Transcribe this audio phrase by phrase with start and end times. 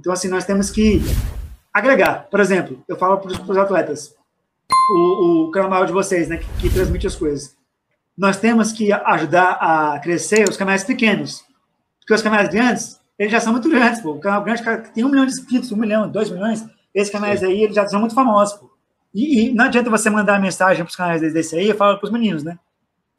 [0.00, 1.02] Então, assim, nós temos que
[1.72, 2.26] agregar.
[2.30, 4.14] Por exemplo, eu falo para os atletas,
[4.90, 7.54] o, o canal de vocês, né, que, que, transmite as coisas.
[8.16, 11.44] Nós temos que ajudar a crescer os canais pequenos.
[12.00, 14.12] Porque os canais grandes, eles já são muito grandes, pô.
[14.12, 16.64] O canal grande cara, tem um milhão de inscritos, um milhão, dois milhões.
[16.94, 18.70] Esses canais aí, eles já são muito famosos, pô.
[19.14, 22.06] E, e, não adianta você mandar mensagem para os canais desse aí, eu falo para
[22.06, 22.58] os meninos, né?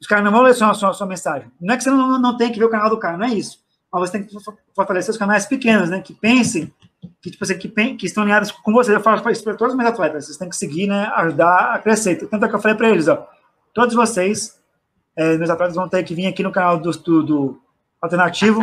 [0.00, 1.48] Os caras não vão ler só a sua, sua, mensagem.
[1.60, 3.34] Não é que você não, não tem que ver o canal do cara, não é
[3.34, 3.61] isso.
[3.92, 4.34] Mas você tem que
[4.74, 6.00] fortalecer os canais pequenos, né?
[6.00, 6.72] Que pensem,
[7.20, 8.94] que, tipo, assim, que, que estão alinhados com você.
[8.94, 11.12] Eu falo para todos os meus atletas, vocês têm que seguir, né?
[11.16, 12.16] Ajudar a crescer.
[12.16, 13.26] Tanto é que eu falei para eles, ó.
[13.74, 14.58] Todos vocês,
[15.14, 17.62] é, meus atletas, vão ter que vir aqui no canal do, do, do
[18.00, 18.60] Alternativo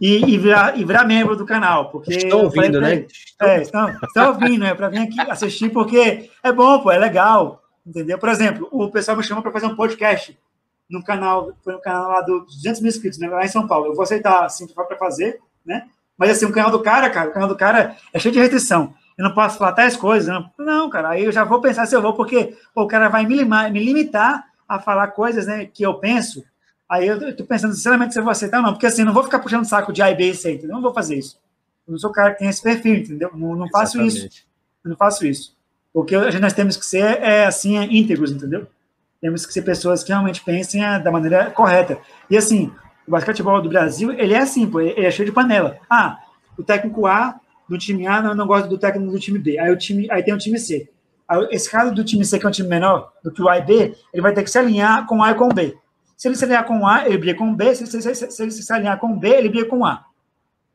[0.00, 1.90] e, e, virar, e virar membro do canal.
[1.90, 3.06] Porque estão ouvindo, né?
[3.40, 4.74] é, estão, estão ouvindo, né?
[4.74, 7.60] Para vir aqui assistir, porque é bom, pô, é legal.
[7.84, 8.18] Entendeu?
[8.18, 10.38] Por exemplo, o pessoal me chama para fazer um podcast
[10.88, 13.86] no canal, foi no canal lá dos 200 mil inscritos, né, lá em São Paulo.
[13.86, 15.86] Eu vou aceitar, assim, para fazer, né?
[16.16, 18.94] Mas, assim, o canal do cara, cara, o canal do cara é cheio de restrição.
[19.16, 20.28] Eu não posso falar tais coisas.
[20.28, 23.08] Não, não cara, aí eu já vou pensar se eu vou, porque pô, o cara
[23.08, 26.44] vai me, limar, me limitar a falar coisas, né, que eu penso.
[26.88, 28.72] Aí eu, eu tô pensando, sinceramente, se eu vou aceitar ou não.
[28.72, 30.70] Porque, assim, não vou ficar puxando saco de A e B e C, entendeu?
[30.70, 31.38] Eu não vou fazer isso.
[31.86, 33.30] Eu não sou o cara que tem esse perfil, entendeu?
[33.34, 34.26] Não, não faço Exatamente.
[34.28, 34.46] isso.
[34.84, 35.56] Eu não faço isso.
[35.92, 38.66] O que nós temos que ser é, assim, é íntegros, entendeu?
[39.24, 41.96] Temos que ser pessoas que realmente pensem é, da maneira correta.
[42.28, 42.70] E assim,
[43.08, 45.78] o basquetebol do Brasil, ele é assim, pô, ele é cheio de panela.
[45.88, 46.18] Ah,
[46.58, 49.58] o técnico A do time A não, não gosta do técnico do time B.
[49.58, 50.90] Aí, o time, aí tem o time C.
[51.26, 53.56] Aí, esse cara do time C, que é um time menor do que o A
[53.56, 55.74] e B, ele vai ter que se alinhar com A e com B.
[56.18, 57.74] Se ele se alinhar com A, ele briga com B.
[57.74, 60.04] Se, se, se, se ele se alinhar com B, ele briga com A.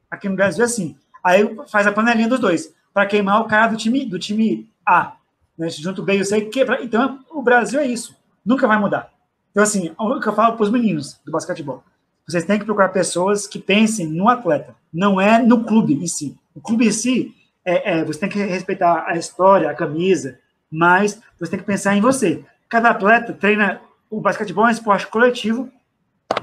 [0.10, 0.98] Aqui no Brasil é assim.
[1.24, 5.18] Aí faz a panelinha dos dois, para queimar o cara do time, do time A.
[5.56, 5.70] Né?
[5.70, 6.84] Junto B e o C, quebra.
[6.84, 8.18] Então, o Brasil é isso.
[8.46, 9.12] Nunca vai mudar.
[9.52, 11.84] Então, assim, o que eu falo para os meninos do basquetebol,
[12.28, 16.38] vocês têm que procurar pessoas que pensem no atleta, não é no clube em si.
[16.54, 17.34] O clube em si,
[17.66, 20.40] é, é, você tem que respeitar a história, a camisa,
[20.72, 22.46] mas você tem que pensar em você.
[22.68, 23.82] Cada atleta treina.
[24.12, 25.70] O basquetebol é um esporte coletivo,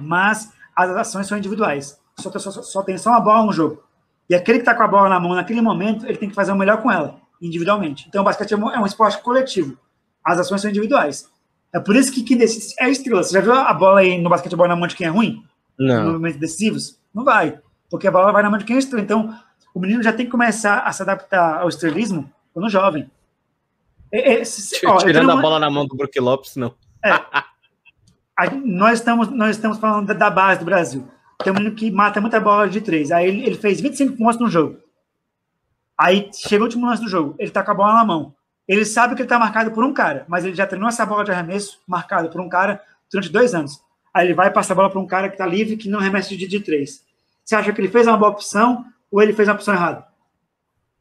[0.00, 1.98] mas as ações são individuais.
[2.18, 3.82] Só, só, só tem só uma bola no jogo.
[4.28, 6.52] E aquele que está com a bola na mão naquele momento, ele tem que fazer
[6.52, 8.06] o melhor com ela, individualmente.
[8.08, 9.78] Então, o basquetebol é um esporte coletivo.
[10.24, 11.28] As ações são individuais.
[11.76, 13.22] É por isso que quem decide é estrela.
[13.22, 15.44] Você já viu a bola aí no basquetebol na mão de quem é ruim?
[15.78, 16.04] Não.
[16.04, 16.98] Nos momentos decisivos?
[17.14, 17.60] Não vai.
[17.91, 19.04] Porque a bola vai na mão de quem é estrela.
[19.04, 19.38] Então,
[19.75, 23.10] o menino já tem que começar a se adaptar ao estrelismo quando jovem.
[24.10, 26.75] É, é, se, ó, Tirando a bola na mão do Brook Lopes, não.
[27.04, 27.10] É,
[28.34, 31.06] a, nós, estamos, nós estamos falando da, da, base do Brasil.
[31.44, 33.12] Tem um menino que mata muita bola de três.
[33.12, 34.78] Aí ele, ele fez 25 pontos no jogo.
[35.98, 37.34] Aí chega o último lance do jogo.
[37.38, 38.34] Ele tá com a bola na mão.
[38.69, 41.25] Ele sabe que ele está marcado por um cara, mas ele já treinou essa bola
[41.25, 43.81] de arremesso marcado por um cara durante dois anos.
[44.12, 46.37] Aí ele vai passar a bola para um cara que está livre, que não arremessa
[46.37, 47.05] de, de três.
[47.44, 50.05] Você acha que ele fez uma boa opção ou ele fez uma opção errada?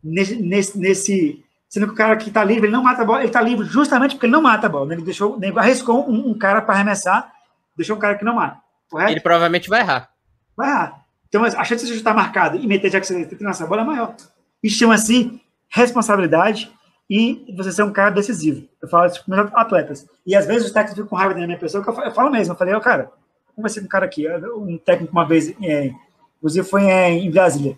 [0.03, 3.19] Nesse, nesse, nesse sendo que o cara que está livre, ele não mata a bola,
[3.19, 4.93] ele está livre justamente porque ele não mata a bola.
[4.93, 7.31] Ele deixou, ele arriscou um, um cara para arremessar,
[7.75, 8.61] deixou um cara que não mata.
[8.89, 9.11] Correto?
[9.11, 10.09] Ele provavelmente vai errar.
[10.55, 11.05] Vai errar.
[11.27, 13.81] Então a chance de você estar marcado e meter já que você tem essa bola
[13.81, 14.15] é maior.
[14.63, 16.71] Isso chama-se responsabilidade
[17.09, 18.67] e você ser um cara decisivo.
[18.81, 20.07] Eu falo isso para meus atletas.
[20.25, 22.31] E às vezes os técnicos ficam com raiva da minha pessoa, que eu falo, eu
[22.31, 22.53] mesmo.
[22.53, 23.11] Eu falei, oh, cara,
[23.55, 25.91] conversei com um cara aqui, um técnico uma vez, é,
[26.37, 27.77] inclusive foi é, em Brasília.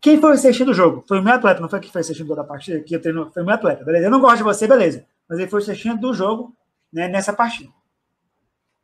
[0.00, 1.04] Quem foi o assistindo do jogo?
[1.06, 3.42] Foi o meu atleta, não foi que foi assistindo da partida, que eu treino, foi
[3.42, 4.06] o meu atleta, beleza?
[4.06, 5.04] Eu não gosto de você, beleza.
[5.28, 6.52] Mas ele foi assistindo do jogo
[6.92, 7.70] né, nessa partida.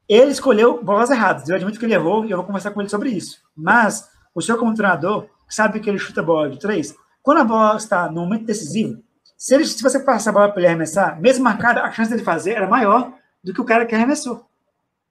[0.08, 1.48] Ele escolheu bolas erradas.
[1.48, 3.42] Eu admito que ele errou e eu vou conversar com ele sobre isso.
[3.54, 7.44] Mas o senhor, como treinador, sabe que ele chuta a bola de três, quando a
[7.44, 9.02] bola está no momento decisivo,
[9.38, 12.24] se, ele, se você passar a bola para ele arremessar, mesmo marcado, a chance dele
[12.24, 13.12] fazer era maior
[13.42, 14.44] do que o cara que arremessou.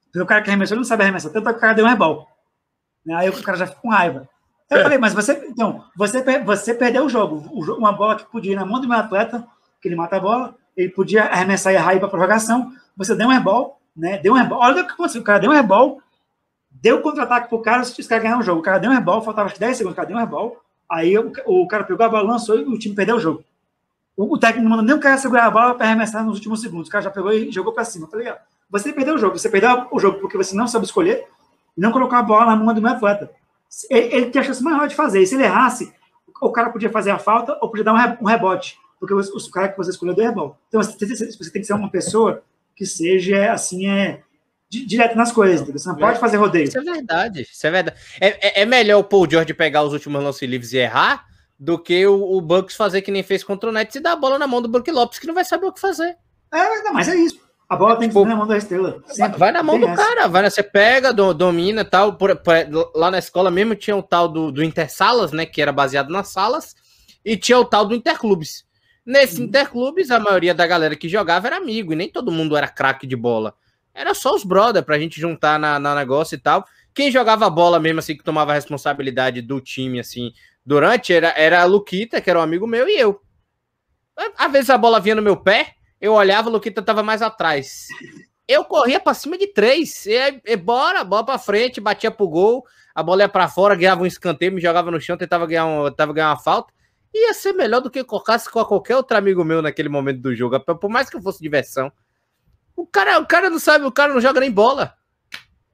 [0.08, 2.28] Porque o cara que arremessou não sabe arremessar, tanto que o cara deu um rebol.
[3.06, 3.16] Né?
[3.16, 4.28] Aí o cara já fica com raiva.
[4.70, 4.84] Eu é.
[4.84, 7.38] falei, mas você, então, você, você perdeu o jogo.
[7.78, 9.48] Uma bola que podia ir na mão do meu atleta,
[9.82, 12.74] que ele mata a bola, ele podia arremessar e errar para prorrogação.
[12.98, 14.18] Você deu um rebol, né?
[14.18, 14.60] Deu um rebol.
[14.60, 15.22] Olha o que aconteceu.
[15.22, 16.02] O cara deu um rebol,
[16.70, 18.60] deu contra-ataque pro cara, os caras ganharam o jogo.
[18.60, 20.62] O cara deu um rebol, faltava 10 segundos, o cara deu um rebol.
[20.92, 23.44] Aí o, o cara pegou a bola, lançou e o time perdeu o jogo.
[24.18, 26.60] O, o técnico não manda nem o cara segurar a bola para arremessar nos últimos
[26.60, 26.88] segundos.
[26.88, 28.08] O cara já pegou e jogou para cima.
[28.08, 28.40] Tá ligado?
[28.70, 29.38] Você perdeu o jogo.
[29.38, 31.28] Você perdeu o jogo porque você não sabe escolher
[31.78, 33.30] e não colocou a bola na mão do meu atleta.
[33.90, 35.22] Ele, ele tem a chance maior de fazer.
[35.22, 35.94] E se ele errasse,
[36.42, 38.78] o cara podia fazer a falta ou podia dar um rebote.
[39.00, 40.56] Porque o, o cara que você escolheu deu rebote.
[40.68, 42.42] Então você, você tem que ser uma pessoa
[42.76, 44.22] que seja assim, é,
[44.68, 45.68] direto nas coisas?
[45.68, 46.66] Você não pode fazer rodeio.
[46.66, 47.98] Isso é verdade, isso é verdade.
[48.20, 51.24] É, é, é melhor o Paul George pegar os últimos lances livres e errar
[51.60, 54.18] do que o, o Bucks fazer que nem fez contra o Nets e dar a
[54.18, 56.18] bola na mão do Brook Lopes, que não vai saber o que fazer.
[56.54, 57.48] É, não, mas é isso.
[57.70, 59.04] A bola tem que tipo, na mão da estrela.
[59.08, 59.38] Sempre.
[59.38, 60.02] Vai na mão tem do essa.
[60.02, 62.14] cara, vai, você pega, do, domina tal.
[62.14, 62.54] Por, por,
[62.96, 65.46] lá na escola mesmo tinha o tal do, do Intersalas, né?
[65.46, 66.76] Que era baseado nas salas,
[67.26, 68.66] e tinha o tal do Interclubes.
[69.06, 69.48] Nesse uhum.
[69.48, 73.06] Interclubes, a maioria da galera que jogava era amigo, e nem todo mundo era craque
[73.06, 73.54] de bola.
[73.94, 76.66] Era só os brother pra gente juntar na, na negócio e tal.
[76.94, 80.32] Quem jogava bola mesmo, assim, que tomava a responsabilidade do time, assim,
[80.68, 83.22] durante, era, era a Luquita, que era um amigo meu, e eu.
[84.38, 87.88] Às vezes a bola vinha no meu pé, eu olhava, o Luquita tava mais atrás.
[88.46, 90.06] Eu corria para cima de três.
[90.06, 94.04] E, e bora, bola para frente, batia pro gol, a bola ia para fora, ganhava
[94.04, 96.74] um escanteio, me jogava no chão, tentava ganhar, um, tentava ganhar uma falta.
[97.14, 100.60] Ia ser melhor do que colocasse com qualquer outro amigo meu naquele momento do jogo,
[100.60, 101.90] por mais que fosse diversão.
[102.76, 104.94] O cara, o cara não sabe, o cara não joga nem bola.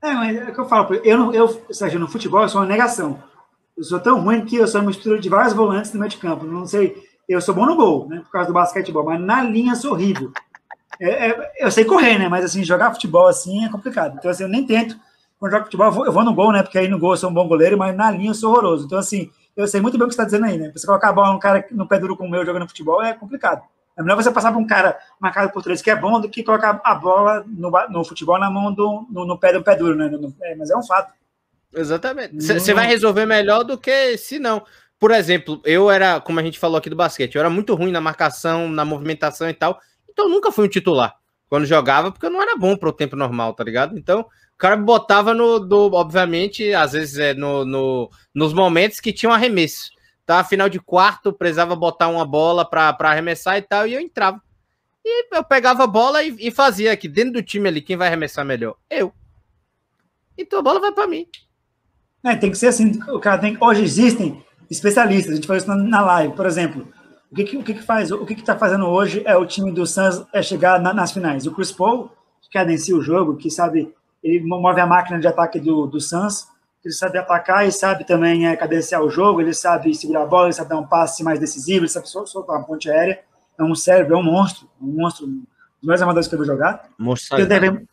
[0.04, 2.68] É, mas é o que eu falo, eu, eu, Sérgio, no futebol eu sou uma
[2.68, 3.33] negação.
[3.78, 6.18] Eu sou tão ruim que eu sou uma mistura de vários volantes no meio de
[6.18, 6.46] campo.
[6.46, 6.96] Não sei,
[7.28, 8.20] eu sou bom no gol, né?
[8.20, 10.32] Por causa do basquetebol, mas na linha sou horrível.
[11.00, 12.30] É, é, eu sei correr, né?
[12.30, 14.16] Mas assim, jogar futebol assim é complicado.
[14.18, 14.98] Então, assim, eu nem tento.
[15.40, 16.62] Quando jogo futebol, eu vou, eu vou, no gol, né?
[16.62, 18.86] Porque aí no gol eu sou um bom goleiro, mas na linha eu sou horroroso.
[18.86, 20.72] Então, assim, eu sei muito bem o que você está dizendo aí, né?
[20.74, 23.14] Você colocar a bola no cara no pé duro como o meu jogando futebol é
[23.14, 23.62] complicado.
[23.96, 26.44] É melhor você passar para um cara marcado por três que é bom do que
[26.44, 29.96] colocar a bola no, no futebol na mão do no, no pé do pé duro,
[29.96, 30.08] né?
[30.10, 31.14] No, é, mas é um fato.
[31.76, 32.42] Exatamente.
[32.42, 34.64] Você vai resolver melhor do que se não.
[35.00, 37.92] Por exemplo, eu era, como a gente falou aqui do basquete, eu era muito ruim
[37.92, 39.80] na marcação, na movimentação e tal.
[40.10, 41.16] Então eu nunca fui um titular
[41.50, 43.98] quando jogava, porque eu não era bom para o tempo normal, tá ligado?
[43.98, 49.00] Então o cara me botava no, do, obviamente, às vezes é no, no, nos momentos
[49.00, 49.92] que tinha um arremesso.
[50.26, 50.44] Tá?
[50.44, 54.42] Final de quarto, precisava botar uma bola para arremessar e tal, e eu entrava.
[55.04, 58.08] E eu pegava a bola e, e fazia aqui dentro do time ali, quem vai
[58.08, 58.78] arremessar melhor?
[58.90, 59.14] Eu.
[60.38, 61.28] Então a bola vai para mim.
[62.24, 63.58] É, tem que ser assim, o cara tem.
[63.60, 65.34] Hoje existem especialistas.
[65.34, 66.88] A gente faz isso na, na live, por exemplo.
[67.32, 68.12] O que, que o que, que, faz?
[68.12, 71.48] O que está fazendo hoje é o time do Suns é chegar na, nas finais.
[71.48, 72.12] O Chris Paul,
[72.42, 73.92] que cadencia o jogo, que sabe,
[74.24, 76.48] ele move a máquina de ataque do, do Suns,
[76.86, 80.46] ele sabe atacar e sabe também é, cadenciar o jogo, ele sabe segurar a bola,
[80.46, 83.22] ele sabe dar um passe mais decisivo, ele sabe soltar uma ponte aérea.
[83.58, 85.44] É um cérebro, é um monstro, um monstro, um
[85.80, 86.90] dos mais amadores que eu vou jogar.
[87.38, 87.88] Tem, o Devin,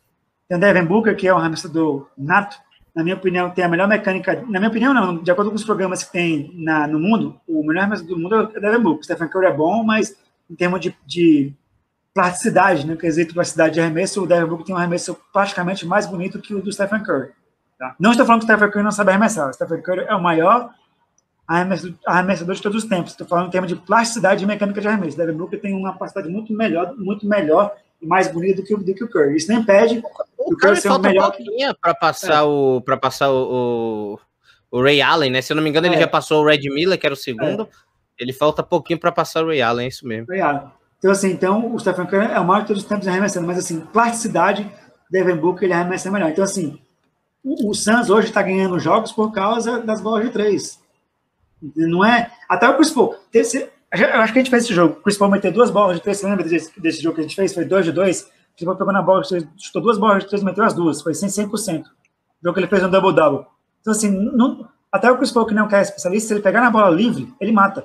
[0.47, 2.57] tem o Devin Booker, que é um arremessador nato,
[2.93, 4.43] na minha opinião, tem a melhor mecânica.
[4.47, 7.63] Na minha opinião, não, de acordo com os programas que tem na, no mundo, o
[7.63, 9.03] melhor do mundo é o Devin Booker.
[9.03, 10.15] Stephen Curry é bom, mas
[10.49, 11.53] em termos de, de
[12.13, 16.41] plasticidade, né, quesito plasticidade de arremesso, o Devin Booker tem um arremesso praticamente mais bonito
[16.41, 17.29] que o do Stephen Curry.
[17.79, 17.95] Tá?
[17.97, 19.49] Não estou falando que o Stephen Curry não sabe arremessar.
[19.49, 20.73] O Stephen Curry é o maior
[21.47, 23.11] arremessador de todos os tempos.
[23.11, 25.15] Estou falando em termos de plasticidade e mecânica de arremesso.
[25.15, 28.93] O Devin Booker tem uma capacidade muito melhor, muito melhor mais bonita do que, do
[28.93, 29.37] que o Curry.
[29.37, 30.01] Isso não impede
[30.37, 31.35] o, o Curry ser o melhor.
[31.39, 32.41] Um para passar é.
[32.41, 34.17] o para passar o,
[34.71, 35.41] o, o, Ray Allen, né?
[35.41, 35.89] Se eu não me engano, é.
[35.91, 37.63] ele já passou o Red Miller, que era o segundo.
[37.63, 37.67] É.
[38.19, 40.27] Ele falta pouquinho para passar o Ray Allen, é isso mesmo.
[40.29, 40.71] Ray Allen.
[40.97, 43.57] Então, assim, então, o Stephen Curry é o maior de todos os tempos arremessando, mas,
[43.57, 44.71] assim, plasticidade,
[45.09, 46.29] Devin Booker, ele arremessa melhor.
[46.29, 46.79] Então, assim,
[47.43, 50.79] o, o Suns hoje está ganhando jogos por causa das bolas de três.
[51.75, 52.31] Não é...
[52.47, 53.15] Até o Chris Paul...
[53.93, 54.97] Eu acho que a gente fez esse jogo.
[54.99, 56.17] O Chris Paul meteu duas bolas de três.
[56.17, 57.53] Você lembra desse, desse jogo que a gente fez?
[57.53, 58.21] Foi dois de dois.
[58.21, 59.21] O Chris Paul pegou na bola,
[59.57, 61.01] chutou duas bolas de três, meteu as duas.
[61.01, 61.49] Foi 100%.
[61.51, 61.87] O
[62.43, 63.45] jogo que ele fez um double-double.
[63.81, 66.69] Então, assim, não, até o Chris Paul, que não é especialista, se ele pegar na
[66.69, 67.83] bola livre, ele mata.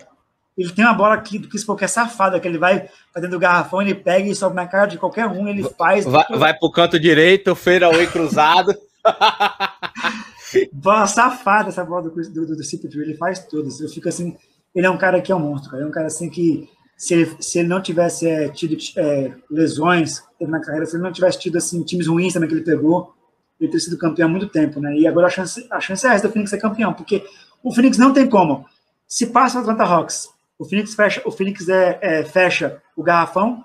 [0.56, 3.36] Ele tem uma bola aqui do Chris Paul que é safada, que ele vai fazendo
[3.36, 6.04] o garrafão, ele pega e sobe na cara de qualquer um, ele faz.
[6.04, 8.74] Vai, vai pro canto direito, feira oi cruzado.
[10.72, 13.68] bola safada essa bola do, do, do, do CP3, ele faz tudo.
[13.80, 14.36] Eu fico assim,
[14.76, 15.80] ele é um cara que é um monstro, cara.
[15.80, 16.68] Ele é um cara assim que,
[16.98, 21.10] se ele, se ele não tivesse é, tido é, lesões na carreira, se ele não
[21.10, 23.14] tivesse tido assim, times ruins também que ele pegou,
[23.58, 24.94] ele teria sido campeão há muito tempo, né?
[24.94, 27.24] E agora a chance, a chance é essa do Phoenix ser campeão, porque
[27.62, 28.66] o Phoenix não tem como.
[29.08, 30.28] Se passa o Atlanta Hawks,
[30.58, 33.64] o Phoenix fecha, o Phoenix é, é fecha o garrafão,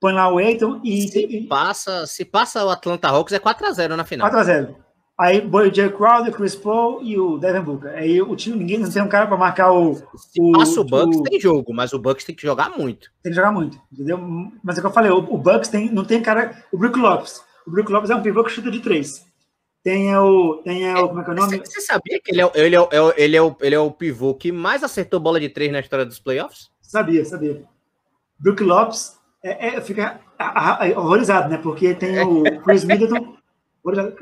[0.00, 3.72] põe lá o Aiton e se passa, se passa o Atlanta Hawks é 4 a
[3.72, 4.30] 0 na final.
[4.30, 4.85] 4 a 0.
[5.18, 7.90] Aí o Jay Crowder, Chris Paul e o Devin Booker.
[7.90, 9.92] Aí o time, ninguém não tem um cara para marcar o.
[10.38, 13.10] O, passa o Bucks, o, tem jogo, mas o Bucks tem que jogar muito.
[13.22, 14.18] Tem que jogar muito, entendeu?
[14.62, 16.62] Mas é o que eu falei, o, o Bucks tem, não tem cara.
[16.70, 17.40] O Brook Lopes.
[17.66, 19.24] O Brook Lopes é um pivô que chuta de três.
[19.82, 20.60] Tem o.
[20.62, 21.08] Tem o.
[21.08, 21.62] Como é que é o nome?
[21.64, 24.52] Você sabia que ele é, ele, é, ele, é o, ele é o pivô que
[24.52, 26.68] mais acertou bola de três na história dos playoffs?
[26.82, 27.64] Sabia, sabia.
[28.38, 30.20] Brook Lopes é, é, fica
[30.94, 31.56] horrorizado, né?
[31.56, 33.35] Porque tem o Chris Middleton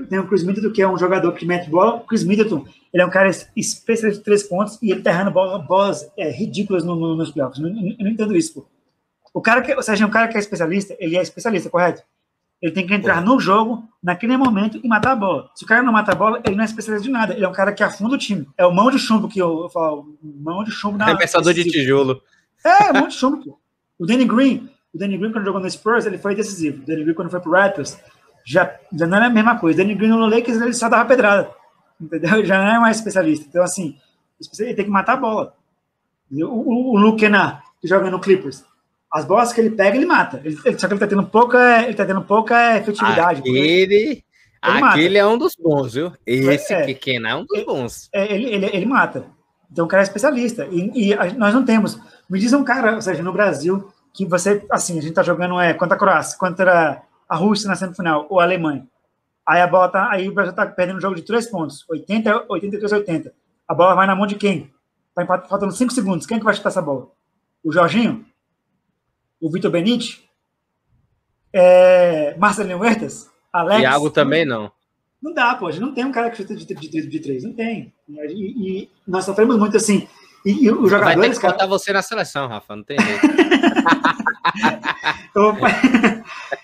[0.08, 1.96] tem o Chris Middleton, que é um jogador que mete bola.
[1.96, 5.30] O Chris Middleton, ele é um cara especialista de três pontos e ele tá errando
[5.30, 7.60] bola, bolas é, ridículas no, no, nos playoffs.
[7.60, 8.66] Eu não, eu não entendo isso, pô.
[9.32, 12.02] O cara que, ou seja, um cara que é especialista, ele é especialista, correto?
[12.62, 15.50] Ele tem que entrar no jogo, naquele momento, e matar a bola.
[15.54, 17.34] Se o cara não mata a bola, ele não é especialista de nada.
[17.34, 18.48] Ele é um cara que afunda o time.
[18.56, 20.16] É o mão de chumbo que eu, eu falo.
[20.22, 21.06] Mão de chumbo na.
[21.06, 22.22] Arremessador de tijolo.
[22.64, 23.58] É, mão de chumbo, pô.
[23.98, 26.82] O Danny Green, O Danny Green, quando jogou no Spurs, ele foi decisivo.
[26.82, 27.98] O Danny Green, quando foi pro Raptors,
[28.44, 29.78] já, já não era a mesma coisa.
[29.78, 31.50] Danny Green no Lakers, ele só dava pedrada.
[32.00, 32.44] Entendeu?
[32.44, 33.46] Já não é mais especialista.
[33.48, 33.96] Então, assim,
[34.58, 35.54] ele tem que matar a bola.
[36.30, 38.64] O, o, o Luke Kennard, que joga no Clippers,
[39.10, 40.40] as bolas que ele pega, ele mata.
[40.44, 43.40] Ele, só que ele tá tendo pouca, ele tá tendo pouca efetividade.
[43.40, 44.24] Aquele,
[44.60, 46.12] aquele é um dos bons, viu?
[46.26, 48.08] Esse é, que é um dos é, bons.
[48.12, 49.26] É, ele, ele, ele mata.
[49.70, 50.66] Então o cara é especialista.
[50.70, 51.98] E, e nós não temos.
[52.28, 55.60] Me diz um cara, ou seja, no Brasil, que você, assim, a gente tá jogando
[55.60, 58.86] é, contra a Croácia, contra a Rússia na semifinal, ou a Alemanha.
[59.46, 62.46] Aí a bola tá, aí o Brasil tá perdendo um jogo de três pontos, 80,
[62.48, 63.34] 83, 80.
[63.68, 64.72] A bola vai na mão de quem?
[65.14, 66.26] Tá faltando cinco segundos.
[66.26, 67.08] Quem é que vai chutar essa bola?
[67.62, 68.24] O Jorginho?
[69.44, 70.26] o Vitor Benite,
[71.52, 73.82] é, Marcelinho Huertas, Alex.
[73.82, 74.72] Iago também não.
[75.20, 75.68] Não dá, pô.
[75.68, 77.44] Não tem um cara que chuta de, de, de, de três.
[77.44, 77.92] Não tem.
[78.08, 80.08] E, e, nós sofremos muito assim.
[80.46, 81.18] E, e os jogadores.
[81.18, 81.66] Vai ter que cara...
[81.66, 82.74] você na seleção, Rafa.
[82.74, 83.20] Não tem jeito.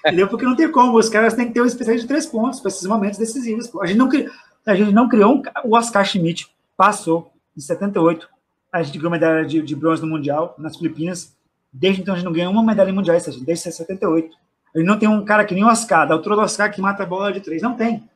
[0.04, 0.28] Entendeu?
[0.28, 0.96] Porque não tem como.
[0.96, 3.70] Os caras têm que ter um especialista de três pontos para esses momentos decisivos.
[3.80, 4.28] A gente não, cri...
[4.66, 5.42] a gente não criou um...
[5.64, 6.49] o Oscar Schmidt.
[6.76, 8.28] Passou em 78.
[8.72, 11.37] A gente ganhou medalha de, de bronze no Mundial, nas Filipinas.
[11.72, 14.37] Desde então a gente não ganhou uma medalha mundial, desde 78.
[14.75, 17.02] Ele não tem um cara que nem o Oscar, da altura do Oscar que mata
[17.02, 17.62] a bola de três.
[17.62, 18.08] Não tem.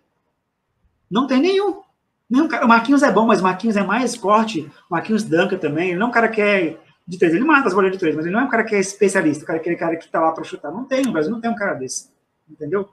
[1.11, 1.83] Não tem nenhum.
[2.29, 2.65] nenhum cara.
[2.65, 4.61] O Marquinhos é bom, mas o Marquinhos é mais forte.
[4.89, 5.91] O Marquinhos Danca também.
[5.91, 7.35] Ele não é um cara que é de três.
[7.35, 9.45] Ele mata as bolas de três, mas ele não é um cara que é especialista.
[9.45, 10.71] Cara, aquele cara que tá lá para chutar.
[10.71, 11.07] Não tem.
[11.07, 12.11] O Brasil não tem um cara desse.
[12.51, 12.89] Entendeu?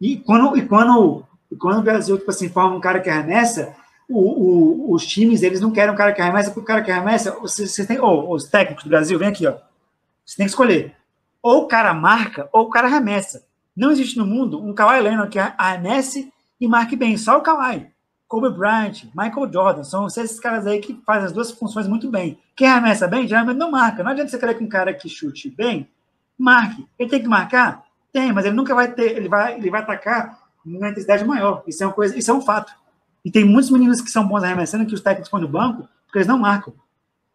[0.00, 3.74] E quando, e quando, e quando o Brasil, tipo assim, forma um cara que arremessa,
[4.08, 6.90] o, o, os times, eles não querem um cara que arremessa, porque o cara que
[6.90, 9.56] arremessa, vocês, vocês têm, oh, os técnicos do Brasil, vem aqui, ó
[10.24, 10.96] você tem que escolher.
[11.42, 13.44] Ou o cara marca, ou o cara arremessa.
[13.76, 17.16] Não existe no mundo um Kawhi Leonard que arremesse e marque bem.
[17.16, 17.88] Só o Kawhi.
[18.34, 22.36] Kobe Bryant, Michael Jordan, são esses caras aí que fazem as duas funções muito bem.
[22.56, 24.02] Quem arremessa bem, geralmente não marca.
[24.02, 25.88] Não adianta você querer que um cara que chute bem,
[26.36, 26.84] marque.
[26.98, 27.84] Ele tem que marcar?
[28.12, 30.36] Tem, mas ele nunca vai ter, ele vai, ele vai atacar
[30.66, 31.62] numa intensidade maior.
[31.64, 32.72] Isso é uma coisa, isso é um fato.
[33.24, 36.18] E tem muitos meninos que são bons arremessando que os técnicos põem no banco porque
[36.18, 36.74] eles não marcam.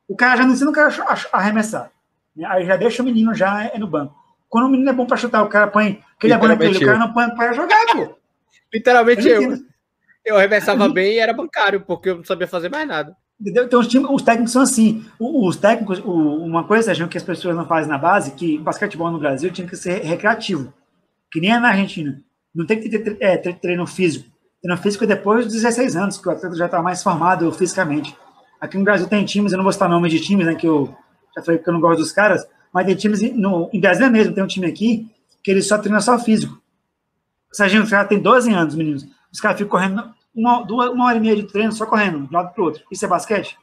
[0.06, 0.94] O cara já não ensina o cara
[1.32, 1.92] a arremessar.
[2.46, 4.14] Aí já deixa o menino já é no banco.
[4.50, 6.04] Quando o menino é bom para chutar, o cara põe.
[6.20, 8.16] Que ele é bom naquele, o cara não põe para jogar, pô.
[8.74, 9.42] Literalmente eu.
[9.54, 9.70] Eu,
[10.26, 13.16] eu arremessava bem e era bancário, porque eu não sabia fazer mais nada.
[13.40, 13.64] Entendeu?
[13.64, 15.06] Então, os, times, os técnicos são assim.
[15.18, 19.10] Os técnicos, uma coisa, Sérgio, que as pessoas não fazem na base, que o basquetebol
[19.10, 20.74] no Brasil tinha que ser recreativo.
[21.32, 22.22] Que nem é na Argentina.
[22.54, 24.30] Não tem que ter, é, treino físico.
[24.62, 28.16] Treino físico é depois dos 16 anos, que o atleta já está mais formado fisicamente.
[28.60, 30.94] Aqui no Brasil tem times, eu não vou citar nome de times, né, que eu
[31.34, 34.34] já falei que eu não gosto dos caras, mas tem times, no, em Brasília mesmo,
[34.34, 35.10] tem um time aqui
[35.42, 36.62] que ele só treina só físico.
[37.52, 39.08] O Serginho Ferreira tem 12 anos, meninos.
[39.32, 42.34] Os caras ficam correndo uma, duas, uma hora e meia de treino só correndo, de
[42.34, 42.84] um lado para o outro.
[42.92, 43.58] Isso é basquete?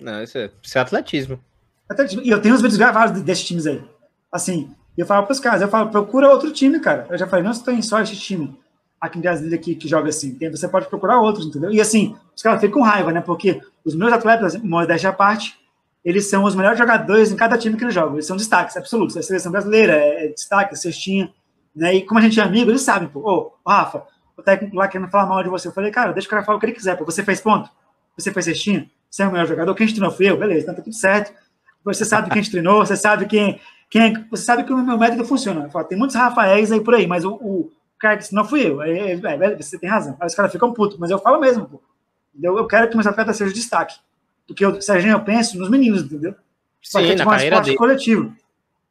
[0.00, 1.40] Não, isso é, isso é atletismo.
[1.88, 2.22] atletismo.
[2.22, 3.82] E eu tenho os vídeos gravados desses times aí.
[4.30, 7.06] Assim, eu falo para os caras, eu falo, procura outro time, cara.
[7.10, 8.58] Eu já falei, não tem só esse time
[9.00, 10.34] aqui em Brasília que, que joga assim.
[10.34, 11.70] Tem, você pode procurar outros, entendeu?
[11.70, 13.20] E assim, os caras ficam com raiva, né?
[13.20, 15.58] Porque os meus atletas, modéstia à parte,
[16.04, 18.14] eles são os melhores jogadores em cada time que eles jogam.
[18.14, 19.16] Eles são destaques absolutos.
[19.16, 21.32] A seleção brasileira é, é destaque, é cestinha.
[21.76, 21.96] Né?
[21.96, 24.02] E como a gente é amigo, eles sabem, pô, ô, Rafa,
[24.34, 25.68] o técnico lá querendo falar mal de você.
[25.68, 27.04] Eu falei, cara, deixa o cara falar o que ele quiser, pô.
[27.04, 27.68] Você fez ponto?
[28.16, 28.90] Você fez cestinha?
[29.10, 29.74] Você é o melhor jogador?
[29.74, 30.38] Quem te treinou foi eu?
[30.38, 31.32] Beleza, então tá tudo certo.
[31.84, 35.24] Você sabe quem te treinou, você sabe quem, quem você sabe que o meu método
[35.24, 35.68] funciona.
[35.70, 38.82] Falo, tem muitos Rafaéis aí por aí, mas o, o cara que não fui eu.
[38.82, 39.14] É,
[39.56, 40.16] você tem razão.
[40.18, 41.82] Aí os caras ficam putos, mas eu falo mesmo, pô.
[42.42, 43.96] Eu, eu quero que meus atletas sejam destaque.
[44.46, 46.34] Porque o Serginho, eu penso nos meninos, entendeu?
[46.82, 47.76] Sim, na um esporte dele.
[47.76, 48.34] coletivo.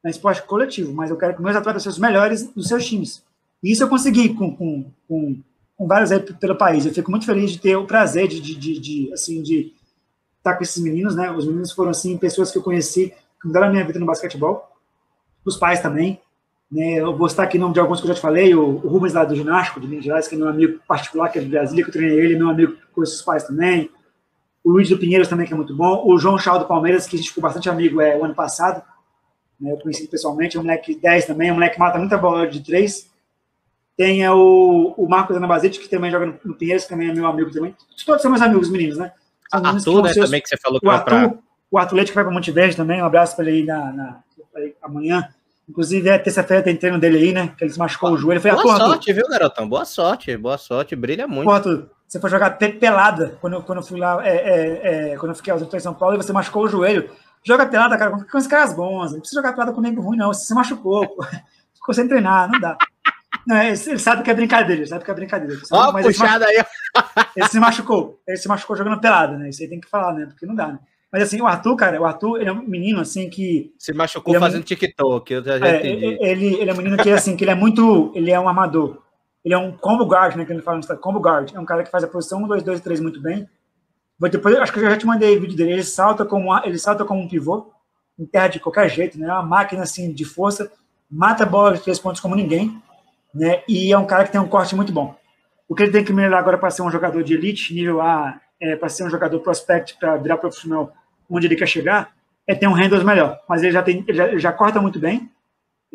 [0.06, 2.86] É um esporte coletivo, mas eu quero que meus atletas sejam os melhores nos seus
[2.86, 3.24] times.
[3.64, 5.42] E isso eu consegui com, com, com,
[5.76, 6.86] com vários aí pelo país.
[6.86, 9.74] Eu fico muito feliz de ter o prazer de, de, de, de assim, de
[10.38, 11.32] estar com esses meninos, né?
[11.32, 14.70] Os meninos foram, assim, pessoas que eu conheci, que mudaram a minha vida no basquetebol.
[15.44, 16.22] Os pais também.
[16.72, 17.00] Né?
[17.00, 18.88] Eu vou estar aqui em nome de alguns que eu já te falei, o, o
[18.88, 21.50] Rubens lá do ginástico, de Minas Gerais, que é meu amigo particular, que é de
[21.50, 23.90] Brasília, que eu treinei ele, meu amigo com esses pais também
[24.66, 27.16] o Luiz do Pinheiros também, que é muito bom, o João Chal do Palmeiras, que
[27.16, 28.82] a gente ficou bastante amigo é, o ano passado,
[29.60, 32.18] né, eu conheci pessoalmente, é um moleque 10 também, é um moleque que mata muita
[32.18, 33.10] bola de 3.
[33.98, 37.14] Tem é, o, o Marcos Anabazete, que também joga no, no Pinheiros, que também é
[37.14, 37.74] meu amigo também.
[38.06, 39.12] Todos são meus amigos, meninos, né?
[39.50, 41.34] São meninos Arthur, né, seus, também, que você falou que o Arthur, pra...
[41.72, 44.24] o Arthur que vai para Montevideo também, um abraço para ele aí na, na,
[44.82, 45.30] amanhã.
[45.68, 47.54] Inclusive, é terça-feira tem treino dele aí, né?
[47.58, 48.40] Que ele se machucou o joelho.
[48.40, 49.68] Falei, boa sorte, viu, garotão?
[49.68, 51.46] Boa sorte, boa sorte, brilha muito.
[51.46, 55.32] Pô, Arthur, você foi jogar pelada quando, quando eu fui lá, é, é, é, quando
[55.32, 57.10] eu fiquei aos em São Paulo e você machucou o joelho.
[57.46, 59.12] Joga pelada, cara, com os caras bons.
[59.12, 60.34] Não precisa jogar pelada com nego ruim, não.
[60.34, 61.24] Você se machucou, pô.
[61.76, 62.76] ficou sem treinar, não dá.
[63.46, 65.62] Não, ele, ele sabe que é brincadeira, ele sabe que é brincadeira.
[65.72, 66.64] Ó, oh, puxada aí.
[67.36, 68.20] Ele se machucou.
[68.28, 69.50] Ele se machucou jogando pelada, né?
[69.50, 70.26] Isso aí tem que falar, né?
[70.26, 70.80] Porque não dá, né?
[71.12, 73.72] Mas assim, o Arthur, cara, o Arthur ele é um menino assim que.
[73.78, 74.64] Se machucou é fazendo.
[74.64, 76.18] TikTok, eu já, já é, entendi.
[76.20, 78.12] Ele, ele é um menino que assim, que ele é muito.
[78.16, 79.02] Ele é um amador.
[79.44, 80.44] Ele é um combo guard, né?
[80.44, 81.54] Que ele fala no combo guard.
[81.54, 83.48] É um cara que faz a posição 1, 2, 2, 3 muito bem.
[84.20, 85.74] Depois, acho que eu já te mandei vídeo dele.
[85.74, 87.72] Ele salta como, ele salta como um pivô,
[88.18, 89.28] em terra de qualquer jeito, né?
[89.28, 90.72] É uma máquina assim de força,
[91.10, 92.82] mata a bola de três pontos como ninguém,
[93.34, 93.62] né?
[93.68, 95.16] E é um cara que tem um corte muito bom.
[95.68, 98.40] O que ele tem que melhorar agora para ser um jogador de elite, nível A,
[98.62, 100.94] é, para ser um jogador prospect, para virar profissional
[101.30, 102.14] onde ele quer chegar,
[102.48, 103.40] é ter um handles melhor.
[103.50, 105.30] Mas ele já, tem, ele já, ele já corta muito bem,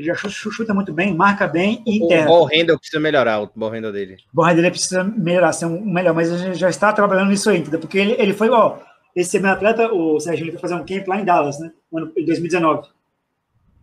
[0.02, 2.30] já chuta muito bem, marca bem e enterra.
[2.30, 4.16] O handle precisa melhorar, o ball handle dele.
[4.32, 7.50] O ball handle precisa melhorar, ser um melhor, mas a gente já está trabalhando nisso
[7.50, 7.80] entendeu?
[7.80, 8.78] Porque ele, ele foi, ó,
[9.14, 11.72] esse meu atleta, o Sérgio, ele foi fazer um camp lá em Dallas, né?
[12.16, 12.88] Em 2019.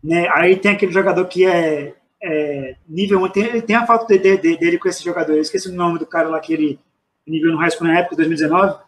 [0.04, 0.28] Né?
[0.34, 4.58] Aí tem aquele jogador que é, é nível 1, tem, tem a foto de, de,
[4.58, 6.80] dele com esse jogador, eu esqueci o nome do cara lá que ele
[7.28, 8.80] nível no high school na época, 2019.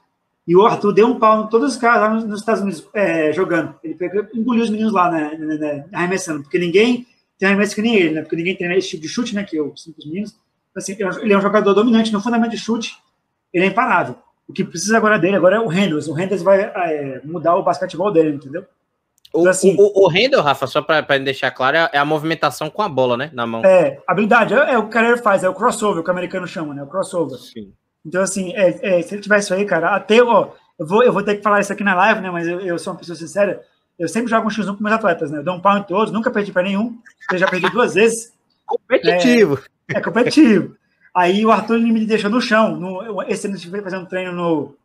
[0.48, 3.32] E o Arthur deu um pau em todos os caras lá nos Estados Unidos é,
[3.32, 3.76] jogando.
[3.84, 7.06] Ele pegou, engoliu os meninos lá, né, né, né, arremessando, porque ninguém
[7.40, 8.22] tem arremesso que nem ele, né?
[8.22, 9.44] Porque ninguém tem esse tipo de chute, né?
[9.44, 10.36] Que eu sinto os meninos.
[10.76, 12.98] Assim, ele é um jogador dominante no fundamento de chute,
[13.54, 14.16] ele é imparável.
[14.48, 16.08] O que precisa agora dele agora é o Renders.
[16.08, 18.66] O Renders vai é, mudar o basquetebol dele, entendeu?
[19.34, 22.70] O, então, assim, o, o, Randall, Rafa, só para deixar claro, é, é a movimentação
[22.70, 23.30] com a bola, né?
[23.32, 23.64] Na mão.
[23.64, 26.48] É, habilidade, é, é o que o cara faz, é o crossover, que o americano
[26.48, 26.84] chama, né?
[26.84, 27.38] O crossover.
[27.38, 27.72] Sim.
[28.06, 31.14] Então, assim, é, é, se ele tivesse isso aí, cara, até, ó, eu vou, eu
[31.14, 32.32] vou ter que falar isso aqui na live, né?
[32.32, 33.62] Mas eu, eu sou uma pessoa sincera
[34.00, 35.40] eu sempre jogo um X1 com meus atletas, né?
[35.40, 36.98] Eu dou um pau em todos, nunca perdi para nenhum.
[37.30, 38.32] Eu já perdi duas vezes.
[38.66, 39.60] Competitivo.
[39.94, 40.76] É, é, competitivo.
[41.14, 42.78] Aí o Arthur me deixou no chão.
[42.78, 44.76] No, esse ano eu tive fazer um treino no.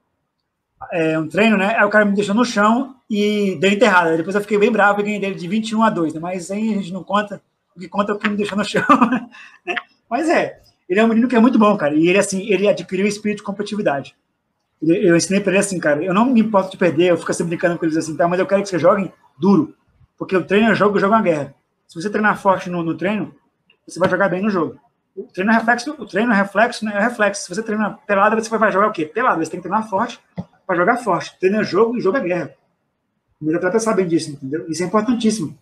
[0.93, 1.77] É, um treino, né?
[1.77, 4.17] Aí o cara me deixou no chão e deu enterrada.
[4.17, 6.21] Depois eu fiquei bem bravo e ganhei dele de 21 a 2, né?
[6.21, 7.41] Mas aí a gente não conta.
[7.77, 8.85] O que conta é o que me deixou no chão,
[9.65, 9.77] né?
[10.11, 11.95] Mas é, ele é um menino que é muito bom, cara.
[11.95, 14.15] E ele, assim, ele adquiriu o espírito de competitividade.
[14.87, 17.51] Eu ensinei para ele assim, cara, eu não me importo de perder, eu fico sempre
[17.51, 19.75] brincando com eles assim, tá, mas eu quero que vocês joguem duro.
[20.19, 21.55] Porque o treino é jogo, o jogo é uma guerra.
[21.87, 23.35] Se você treinar forte no, no treino,
[23.87, 24.79] você vai jogar bem no jogo.
[25.17, 26.93] O treino é reflexo, o treino é reflexo, né?
[26.95, 27.43] É reflexo.
[27.43, 29.07] Se você treina pelada, você vai jogar o quê?
[29.07, 29.45] Pelada.
[29.45, 30.19] Você tem que treinar forte
[30.67, 31.39] para jogar forte.
[31.39, 32.55] Treino é jogo e jogo é guerra.
[33.41, 34.65] Meus atletas sabem disso, entendeu?
[34.69, 35.57] Isso é importantíssimo.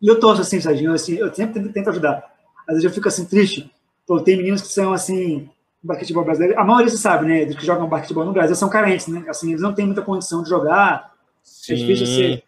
[0.00, 2.32] E eu torço assim, Serginho, assim, eu sempre tento ajudar.
[2.68, 3.70] Às vezes eu fico assim triste.
[4.06, 5.48] Pô, tem meninos que são assim,
[5.84, 9.06] basquetebol brasileiro, a maioria você sabe, né, dos que jogam basquetebol no Brasil são carentes,
[9.08, 9.24] né?
[9.28, 11.12] Assim, eles não têm muita condição de jogar.
[11.42, 11.74] Sim.
[11.74, 12.42] É difícil ser.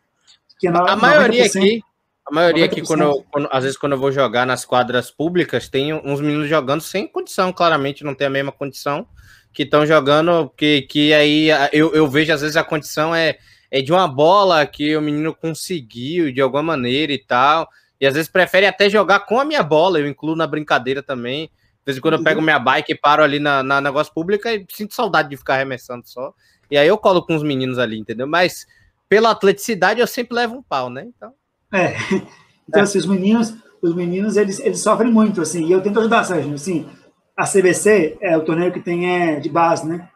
[0.58, 1.82] Que na, a maioria aqui,
[2.26, 5.92] a maioria aqui, quando, quando, às vezes, quando eu vou jogar nas quadras públicas, tem
[5.92, 9.06] uns meninos jogando sem condição, claramente não tem a mesma condição,
[9.52, 13.36] que estão jogando, que, que aí eu, eu vejo, às vezes, a condição é,
[13.70, 17.68] é de uma bola que o menino conseguiu de alguma maneira e tal,
[18.00, 21.50] e às vezes prefere até jogar com a minha bola, eu incluo na brincadeira também,
[21.86, 24.66] vez em quando eu pego minha bike e paro ali na, na negócio público e
[24.72, 26.34] sinto saudade de ficar arremessando só.
[26.70, 28.26] E aí eu colo com os meninos ali, entendeu?
[28.26, 28.66] Mas
[29.08, 31.06] pela atleticidade eu sempre levo um pau, né?
[31.06, 31.32] Então.
[31.72, 31.94] É.
[32.68, 32.82] Então, é.
[32.82, 36.52] assim, os meninos, os meninos, eles, eles sofrem muito, assim, e eu tento ajudar, Sérgio,
[36.52, 36.84] assim,
[37.36, 40.08] a CBC é o torneio que tem é, de base, né?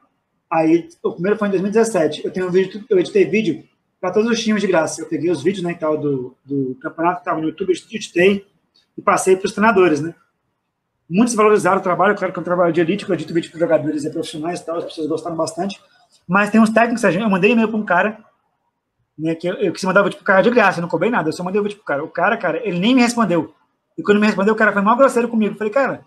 [0.51, 2.25] Aí, o primeiro foi em 2017.
[2.25, 3.63] Eu tenho um vídeo, eu editei vídeo
[4.01, 5.01] para todos os times de graça.
[5.01, 8.45] Eu peguei os vídeos, né, tal, do, do campeonato que estava no YouTube, eu editei
[8.99, 10.13] e passei para os treinadores, né?
[11.11, 13.51] Muitos valorizaram o trabalho, claro que é um trabalho de elite, que eu edito vídeo
[13.51, 15.81] para jogadores e profissionais e tal, as pessoas gostaram bastante.
[16.27, 18.19] Mas tem uns técnicos, eu mandei e-mail para um cara,
[19.19, 21.11] né, que eu, eu quis mandar o vídeo pro cara de graça, eu não cobrei
[21.11, 22.05] nada, eu só mandei o vídeo cara.
[22.05, 23.53] O cara, cara, ele nem me respondeu.
[23.99, 25.55] E quando me respondeu, o cara foi mal grosseiro comigo.
[25.55, 26.05] Eu falei, cara,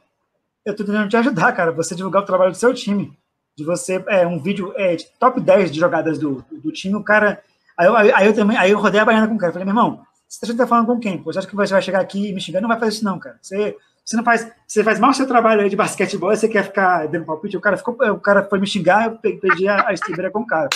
[0.66, 3.16] eu tô tentando te ajudar, cara, você divulgar o trabalho do seu time.
[3.56, 7.04] De você, é, um vídeo é, de top 10 de jogadas do, do, time, o
[7.04, 7.44] cara.
[7.78, 9.50] Aí eu, aí, eu também, aí eu rodei a baiana com o cara.
[9.50, 11.18] Eu falei, meu irmão, você tá falando com quem?
[11.18, 12.64] Pô, você acha que você vai chegar aqui me xingando?
[12.64, 13.38] Não vai fazer isso, não, cara.
[13.42, 17.08] Você você não faz, você faz mal o seu trabalho de basquetebol, você quer ficar
[17.08, 20.42] dando palpite, o cara ficou, o cara foi me xingar, eu perdi a, a com
[20.42, 20.68] o cara.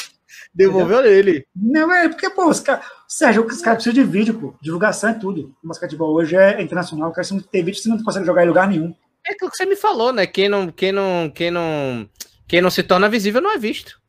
[0.53, 1.45] Devolveu ele.
[1.55, 2.85] Não, é porque, pô, os caras.
[3.07, 4.53] Sérgio, os caras precisam de vídeo, pô.
[4.61, 5.55] Divulgação é tudo.
[5.63, 7.09] O basquetebol hoje é internacional.
[7.09, 8.93] O cara, se não tem vídeo, você não consegue jogar em lugar nenhum.
[9.25, 10.25] É aquilo que você me falou, né?
[10.25, 12.09] Quem não, quem não, quem não,
[12.47, 13.99] quem não se torna visível não é visto.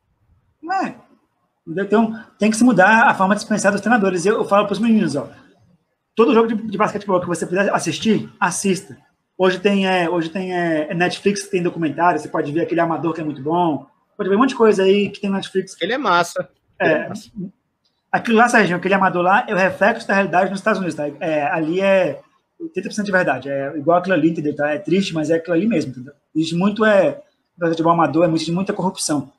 [0.85, 0.95] É.
[1.67, 4.27] Então, tem que se mudar a forma de pensar dos treinadores.
[4.27, 5.29] Eu, eu falo para os meninos, ó.
[6.17, 8.97] Todo jogo de, de basquetebol que você puder assistir, assista
[9.39, 13.15] Hoje tem, é, hoje tem é, Netflix que tem documentário, você pode ver aquele Amador
[13.15, 15.77] que é muito bom, pode ver um monte de coisa aí que tem Netflix.
[15.81, 16.49] Ele é massa.
[16.77, 17.31] É, é massa.
[18.11, 21.07] Aquilo lá, Sérgio, aquele Amador lá é o reflexo da realidade nos Estados Unidos, tá?
[21.21, 22.21] É, ali é
[22.61, 24.57] 80% de verdade, é igual aquilo ali, entendeu?
[24.57, 24.71] Tá?
[24.71, 26.13] É triste, mas é aquilo ali mesmo, entendeu?
[26.35, 27.21] Existe muito, é,
[27.61, 29.31] futebol amador, é muito, muita corrupção.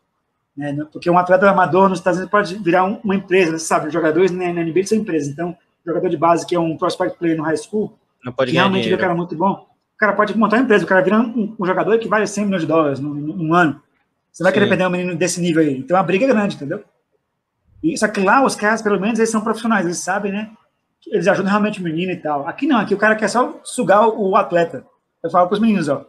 [0.55, 0.77] Né?
[0.93, 3.87] Porque um atleta amador nos Estados Unidos pode virar um, uma empresa, você sabe?
[3.87, 7.17] Os jogadores na, na NBA são empresas, então, jogador de base que é um prospect
[7.17, 9.68] player no high school, não pode que realmente é um cara muito bom,
[9.99, 12.61] cara pode montar uma empresa, o cara vira um, um jogador que vale 100 milhões
[12.61, 13.81] de dólares num, num ano.
[14.31, 14.53] Você vai Sim.
[14.53, 15.77] querer perder um menino desse nível aí.
[15.77, 16.83] Então a briga é grande, entendeu?
[17.83, 20.51] E, só que lá os caras, pelo menos, eles são profissionais, eles sabem, né?
[21.07, 22.47] Eles ajudam realmente o menino e tal.
[22.47, 24.85] Aqui não, aqui o cara quer só sugar o, o atleta.
[25.23, 26.05] Eu falo para os meninos, ó,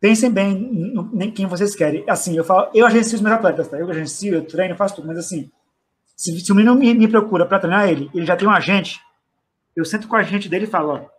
[0.00, 2.04] pensem bem em quem vocês querem.
[2.08, 3.78] Assim, eu falo, eu agencio os meus atletas, tá?
[3.78, 5.50] Eu agencio, eu treino, eu faço tudo, mas assim,
[6.14, 9.00] se, se o menino me, me procura para treinar ele, ele já tem um agente,
[9.74, 11.15] eu sento com o agente dele e falo, ó,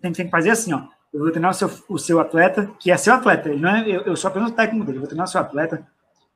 [0.00, 2.90] tem, tem que fazer assim, ó, eu vou treinar o seu, o seu atleta, que
[2.90, 5.08] é seu atleta, ele não é, eu, eu sou apenas o técnico dele, eu vou
[5.08, 5.86] treinar o seu atleta,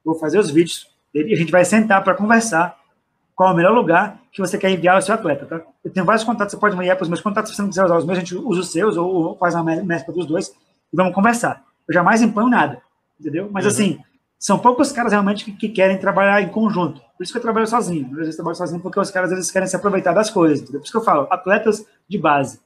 [0.05, 2.79] vou fazer os vídeos dele e a gente vai sentar para conversar
[3.35, 5.63] qual é o melhor lugar que você quer enviar o seu atleta, tá?
[5.83, 7.85] Eu tenho vários contatos, você pode enviar para os meus contatos, se você não quiser
[7.85, 10.49] usar os meus, a gente usa os seus ou faz uma mescla dos dois,
[10.93, 11.65] e vamos conversar.
[11.89, 12.83] Eu jamais imponho nada,
[13.19, 13.49] entendeu?
[13.51, 13.71] Mas uhum.
[13.71, 14.01] assim,
[14.39, 17.01] são poucos caras realmente que, que, querem trabalhar em conjunto.
[17.17, 18.07] Por isso que eu trabalho sozinho.
[18.13, 20.61] Às vezes eu trabalho sozinho porque os caras eles querem se aproveitar das coisas.
[20.61, 20.81] Entendeu?
[20.81, 22.59] Por isso que eu falo, atletas de base.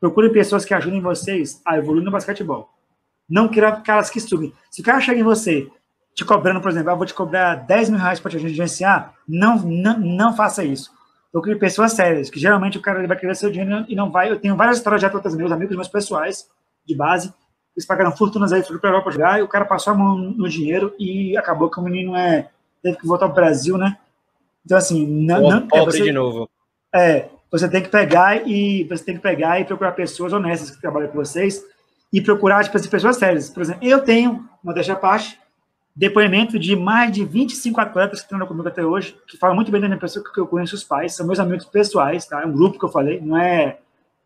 [0.00, 2.70] Procurem pessoas que ajudem vocês a evoluir no basquetebol.
[3.28, 4.52] Não queira caras que subem.
[4.70, 5.68] Se o cara chega em você
[6.14, 9.58] te cobrando, por exemplo, ah, vou te cobrar 10 mil reais para te agenciar, não,
[9.58, 10.90] não, não faça isso.
[11.30, 14.30] Procure pessoas sérias, que geralmente o cara vai querer seu dinheiro e não vai.
[14.30, 16.48] Eu tenho várias histórias de atletas meus, amigos meus pessoais,
[16.84, 17.32] de base,
[17.76, 20.16] eles pagaram fortunas aí, foram para a Europa jogar, e o cara passou a mão
[20.16, 22.50] no dinheiro e acabou que o menino é,
[22.82, 23.96] teve que voltar para o Brasil, né?
[24.64, 25.42] Então, assim, não.
[25.42, 26.50] não é, você, de novo.
[26.94, 30.80] É, você tem que pegar e você tem que pegar e procurar pessoas honestas que
[30.80, 31.62] trabalham com vocês
[32.12, 33.50] e procurar tipo, pessoas sérias.
[33.50, 35.38] Por exemplo, eu tenho, uma deixa parte,
[35.94, 39.80] depoimento de mais de 25 atletas que treinam comigo até hoje, que falam muito bem
[39.80, 42.42] da minha pessoa, que eu conheço os pais, são meus amigos pessoais, tá?
[42.42, 43.78] É um grupo que eu falei, não é,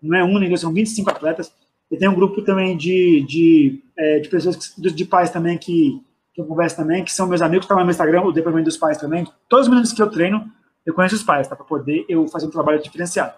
[0.03, 1.53] não é um nem dois, são 25 atletas
[1.91, 6.01] e tem um grupo também de, de, é, de pessoas, que, de pais também que,
[6.35, 8.67] que eu converso também, que são meus amigos, que estão no meu Instagram, o depoimento
[8.67, 9.27] dos pais também.
[9.49, 10.51] Todos os meninos que eu treino,
[10.85, 11.57] eu conheço os pais, tá?
[11.57, 13.35] Para poder eu fazer um trabalho diferenciado.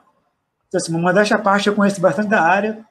[0.69, 2.85] Então, assim, uma modéstia à parte, eu conheço bastante da área,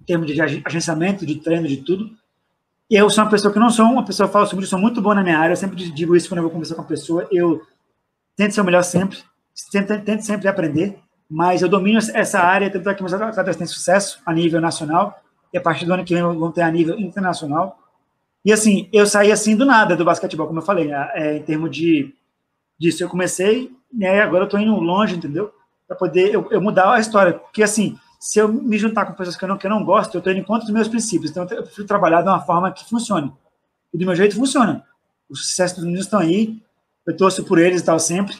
[0.00, 2.10] em termos de agenciamento, de treino, de tudo.
[2.90, 5.14] E eu sou uma pessoa que não sou uma pessoa falsa, eu sou muito bom
[5.14, 7.62] na minha área, eu sempre digo isso quando eu vou conversar com a pessoa, eu
[8.36, 9.18] tento ser o melhor sempre,
[9.70, 10.98] tento, tento sempre aprender,
[11.30, 15.18] mas eu domino essa área, tanto é que meus atletas têm sucesso a nível nacional,
[15.52, 17.78] e a partir do ano que vem vão ter a nível internacional.
[18.44, 21.10] E assim, eu saí assim do nada do basquetebol, como eu falei, né?
[21.14, 22.12] é, em termos de
[22.78, 23.02] disso.
[23.02, 25.52] Eu comecei, né, agora eu tô indo longe, entendeu?
[25.86, 27.34] Para poder eu, eu, mudar a história.
[27.34, 30.14] Porque assim, se eu me juntar com pessoas que eu não, que eu não gosto,
[30.16, 31.30] eu tô indo contra dos meus princípios.
[31.30, 33.32] Então eu prefiro trabalhar de uma forma que funcione.
[33.92, 34.84] E do meu jeito funciona.
[35.28, 36.62] O sucesso dos meninos estão aí,
[37.06, 38.36] eu torço por eles e tal sempre.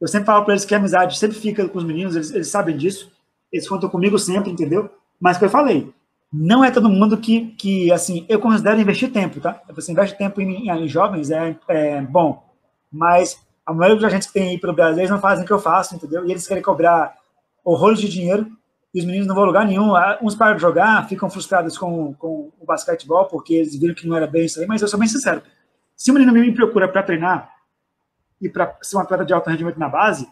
[0.00, 2.48] Eu sempre falo para eles que a amizade sempre fica com os meninos, eles, eles
[2.48, 3.10] sabem disso,
[3.50, 4.90] eles contam comigo sempre, entendeu?
[5.18, 5.92] Mas que eu falei,
[6.32, 9.62] não é todo mundo que, que assim, eu considero investir tempo, tá?
[9.72, 12.44] Você investe tempo em, em jovens, é, é, bom,
[12.92, 15.52] mas a maioria dos agentes que tem aí pelo Brasil, eles não fazem o que
[15.52, 16.26] eu faço, entendeu?
[16.26, 17.16] E eles querem cobrar
[17.64, 18.46] horrores de dinheiro,
[18.94, 19.94] e os meninos não vão lugar nenhum.
[19.96, 24.06] Ah, uns param de jogar, ficam frustrados com, com o basquetebol, porque eles viram que
[24.06, 25.42] não era bem isso aí, mas eu sou bem sincero.
[25.96, 27.54] Se o menino me procura para treinar,
[28.40, 30.28] e para ser um atleta de alto rendimento na base,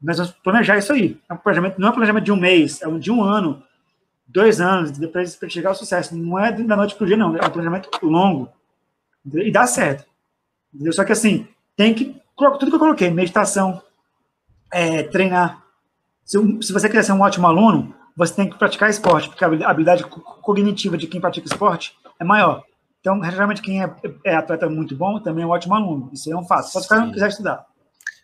[0.00, 1.20] nós vamos planejar isso aí.
[1.28, 3.62] É um planejamento, não é um planejamento de um mês, é um de um ano,
[4.26, 6.16] dois anos, depois para chegar ao sucesso.
[6.16, 7.36] Não é da noite para o dia, não.
[7.36, 8.48] É um planejamento longo.
[9.32, 10.04] E dá certo.
[10.74, 10.92] Entendeu?
[10.92, 12.20] Só que assim, tem que.
[12.36, 13.80] Tudo que eu coloquei, meditação,
[14.72, 15.62] é, treinar.
[16.24, 19.70] Se, se você quer ser um ótimo aluno, você tem que praticar esporte, porque a
[19.70, 22.62] habilidade cognitiva de quem pratica esporte é maior.
[23.00, 23.92] Então, geralmente, quem é,
[24.24, 26.08] é, atleta muito bom também é um ótimo aluno.
[26.12, 26.70] Isso é um fato.
[26.70, 27.66] Só se o cara não quiser estudar.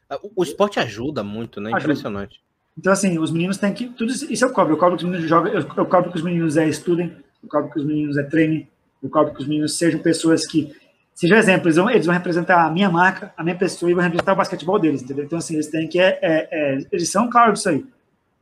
[0.08, 1.70] Ah, o, esporte ajuda muito, né?
[1.70, 1.92] Ajuda.
[1.92, 2.40] Impressionante.
[2.78, 3.88] Então, assim, os meninos têm que.
[3.88, 4.74] Tudo isso eu cobro.
[4.74, 7.48] Eu cobro que os meninos jogam, eu, eu cobro que os meninos é, estudem, eu
[7.48, 8.68] cobro que os meninos é, treinem,
[9.02, 10.72] eu cobro que os meninos sejam pessoas que.
[11.18, 14.04] Sejam exemplos, eles vão, eles vão representar a minha marca, a minha pessoa e vão
[14.04, 15.24] representar o basquetebol deles, entendeu?
[15.24, 15.98] Então, assim, eles têm que.
[15.98, 17.84] É, é, é eles são claros disso aí.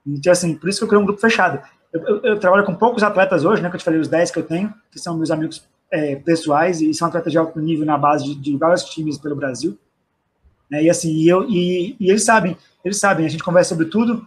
[0.06, 1.58] Então, assim, por isso que eu criei um grupo fechado.
[1.90, 3.70] Eu, eu, eu, trabalho com poucos atletas hoje, né?
[3.70, 6.82] Que eu te falei, os 10 que eu tenho, que são meus amigos é, pessoais
[6.82, 9.78] e são atletas de alto nível na base de, de vários times pelo Brasil.
[10.70, 13.86] Né, e assim, e, eu, e, e, eles sabem, eles sabem, a gente conversa sobre
[13.86, 14.26] tudo.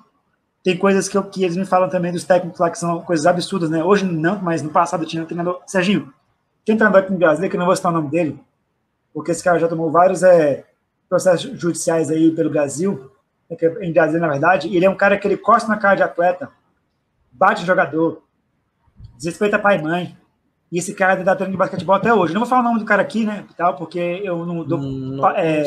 [0.64, 3.28] Tem coisas que, eu, que eles me falam também dos técnicos lá que são coisas
[3.28, 3.84] absurdas, né?
[3.84, 5.62] Hoje não, mas no passado tinha um treinador.
[5.68, 6.12] Serginho,
[6.66, 8.40] tem um treinador aqui no Brasil, que eu não vou citar o nome dele,
[9.14, 10.66] porque esse cara já tomou vários é,
[11.08, 13.12] processos judiciais aí pelo Brasil,
[13.50, 15.78] né, é em Brasil, na verdade, e ele é um cara que ele costa na
[15.78, 16.50] cara de atleta,
[17.32, 18.22] bate jogador,
[19.16, 20.18] desrespeita pai e mãe,
[20.72, 22.32] e esse cara dá treino de basquetebol até hoje.
[22.32, 23.44] Não vou falar o nome do cara aqui, né?
[23.58, 24.78] Tal, porque eu não dou.
[24.78, 25.64] Hum, é,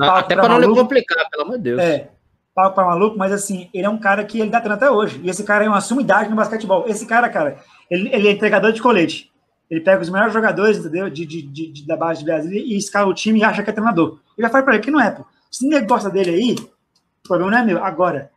[0.00, 1.78] até para não complicar, pelo amor de Deus.
[1.78, 2.08] É,
[2.54, 5.20] palco para maluco, mas assim, ele é um cara que ele dá treino até hoje.
[5.22, 6.84] E esse cara é uma sumidade no basquetebol.
[6.88, 7.58] Esse cara, cara,
[7.90, 9.30] ele, ele é entregador de colete.
[9.70, 11.10] Ele pega os melhores jogadores, entendeu?
[11.10, 13.72] De, de, de, da base de Brasil e escala o time e acha que é
[13.72, 14.18] treinador.
[14.36, 15.24] Eu já falei para ele que não é, pô.
[15.50, 16.54] Se ninguém gosta dele aí,
[17.24, 17.84] o problema não é meu.
[17.84, 18.30] Agora,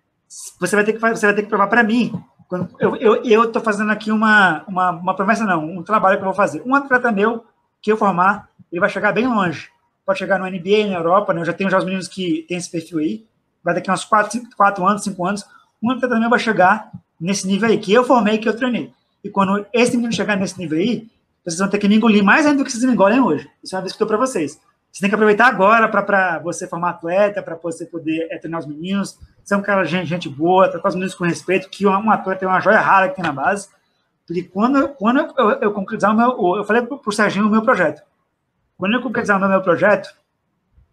[0.59, 2.13] você vai ter que, você vai ter que provar para mim
[2.49, 6.25] quando, eu eu, eu fazendo aqui uma, uma, uma promessa, não, um trabalho que eu
[6.25, 6.63] vou fazer.
[6.65, 7.45] Um atleta meu
[7.79, 9.69] que eu formar, ele vai chegar bem longe.
[10.03, 11.41] pode chegar no NBA, na Europa, né?
[11.41, 13.25] Eu já tenho já os meninos que têm esse perfil aí.
[13.63, 15.45] Vai daqui uns 4, 4 anos, 5 anos,
[15.81, 16.89] um atleta também vai chegar
[17.21, 18.91] nesse nível aí, que eu formei, que eu treinei.
[19.23, 21.07] E quando esse menino chegar nesse nível aí,
[21.43, 23.49] vocês vão ter que me engolir mais ainda do que vocês me engolem hoje.
[23.63, 24.59] Isso é uma vez que eu estou para vocês.
[24.91, 28.65] Você tem que aproveitar agora para você formar atleta, para você poder é, treinar os
[28.65, 32.45] meninos, ser um cara gente, gente boa, tratar os meninos com respeito, que um atleta
[32.45, 33.69] é uma joia rara que tem na base.
[34.25, 36.57] Porque quando, quando eu, eu concretizar o meu.
[36.57, 38.01] Eu falei para o Serginho o meu projeto.
[38.77, 40.09] Quando eu concretizar o meu projeto,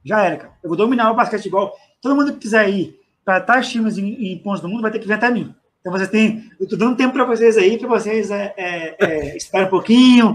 [0.05, 0.53] já era, cara.
[0.63, 1.73] Eu vou dominar o basquetebol.
[2.01, 4.99] Todo mundo que quiser ir para tais times em, em pontos do mundo vai ter
[4.99, 5.55] que vir até mim.
[5.87, 6.51] Então vocês têm.
[6.59, 10.35] Eu estou dando tempo para vocês aí, para vocês é, é, é, esperar um pouquinho,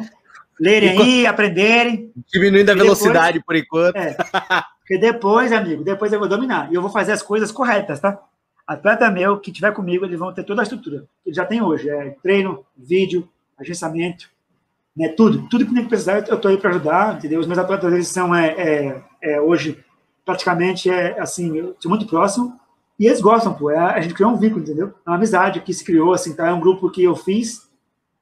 [0.58, 2.10] lerem aí, aprenderem.
[2.32, 3.98] Diminuindo a velocidade depois, por enquanto.
[3.98, 4.16] É,
[4.80, 6.72] porque depois, amigo, depois eu vou dominar.
[6.72, 8.18] E eu vou fazer as coisas corretas, tá?
[8.66, 11.62] Atleta meu que tiver comigo, eles vão ter toda a estrutura que ele já tem
[11.62, 11.90] hoje.
[11.90, 13.28] É treino, vídeo,
[13.60, 14.30] agenciamento,
[14.96, 15.50] né, tudo.
[15.50, 17.42] Tudo que tem que precisar, eu estou aí para ajudar, entendeu?
[17.42, 19.84] Os meus atletas, eles são, é, é, é, hoje,
[20.26, 22.58] praticamente, é, assim, eu sou muito próximo.
[23.02, 23.72] E eles gostam, pô.
[23.72, 24.94] É, a gente criou um vínculo, entendeu?
[25.06, 26.48] É uma amizade que se criou, assim, tá?
[26.48, 27.70] É um grupo que eu fiz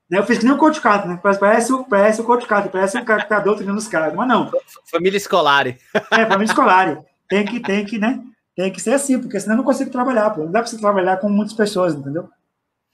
[0.10, 0.18] né?
[0.18, 1.20] Eu fiz que nem o Coach Cato, né?
[1.22, 4.52] Parece, parece o Coach Cato, parece o cara que tá doutrinando os caras, mas não.
[4.90, 5.68] Família escolar.
[5.68, 5.78] É,
[6.26, 7.04] família escolar.
[7.30, 8.20] Tem que, tem que, né?
[8.56, 10.46] Tem que ser assim, porque senão eu não consigo trabalhar, pô.
[10.46, 12.28] Não dá pra você trabalhar com muitas pessoas, entendeu?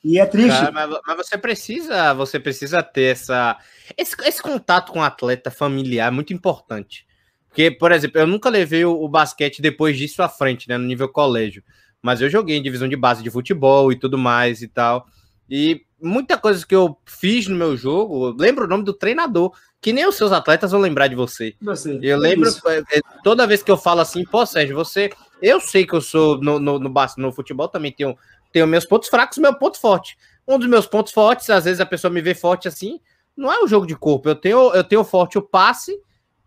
[0.03, 0.59] E é triste.
[0.59, 3.57] Cara, mas, mas, você precisa, você precisa ter essa,
[3.97, 7.04] esse, esse contato com o atleta familiar, é muito importante.
[7.55, 10.77] Porque, por exemplo, eu nunca levei o, o, basquete depois disso à frente, né?
[10.77, 11.63] No nível colégio.
[12.01, 15.07] Mas eu joguei em divisão de base de futebol e tudo mais e tal.
[15.49, 19.93] E muita coisa que eu fiz no meu jogo, lembro o nome do treinador, que
[19.93, 21.55] nem os seus atletas vão lembrar de você.
[21.61, 25.09] você eu lembro, é, é, toda vez que eu falo assim, pô, Sérgio, você.
[25.41, 28.17] Eu sei que eu sou no, no, no, no futebol, também tenho,
[28.51, 30.17] tenho meus pontos fracos meu ponto forte.
[30.45, 32.99] Um dos meus pontos fortes, às vezes a pessoa me vê forte assim,
[33.35, 34.27] não é o jogo de corpo.
[34.27, 35.97] Eu tenho, eu tenho forte o passe,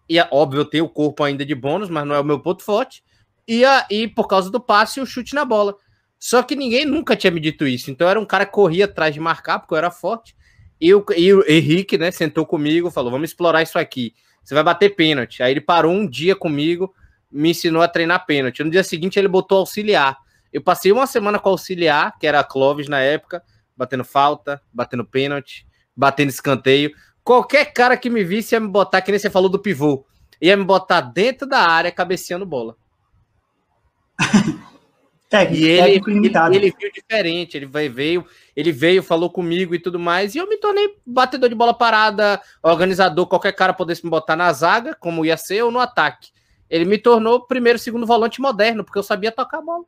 [0.09, 2.41] e é óbvio, eu tenho o corpo ainda de bônus, mas não é o meu
[2.41, 3.03] ponto forte.
[3.47, 5.77] E, a, e por causa do passe, o chute na bola.
[6.19, 7.91] Só que ninguém nunca tinha me dito isso.
[7.91, 10.37] Então era um cara que corria atrás de marcar, porque eu era forte.
[10.81, 14.15] E o, e o Henrique, né, sentou comigo, falou: vamos explorar isso aqui.
[14.43, 15.43] Você vai bater pênalti.
[15.43, 16.95] Aí ele parou um dia comigo,
[17.31, 18.65] me ensinou a treinar pênalti.
[18.65, 20.17] No dia seguinte ele botou auxiliar.
[20.53, 23.43] Eu passei uma semana com auxiliar, que era a Clóvis na época,
[23.77, 26.93] batendo falta, batendo pênalti, batendo escanteio.
[27.29, 30.03] Qualquer cara que me visse ia me botar, que nem você falou do pivô,
[30.41, 32.75] ia me botar dentro da área, cabeceando bola.
[35.29, 36.55] Técnico, e ele, limitado.
[36.55, 38.25] Ele, ele viu diferente, ele veio,
[38.57, 42.41] ele veio, falou comigo e tudo mais, e eu me tornei batedor de bola parada,
[42.63, 46.31] organizador, qualquer cara pudesse me botar na zaga, como ia ser, ou no ataque.
[46.71, 49.85] Ele me tornou primeiro, segundo volante moderno, porque eu sabia tocar a bola.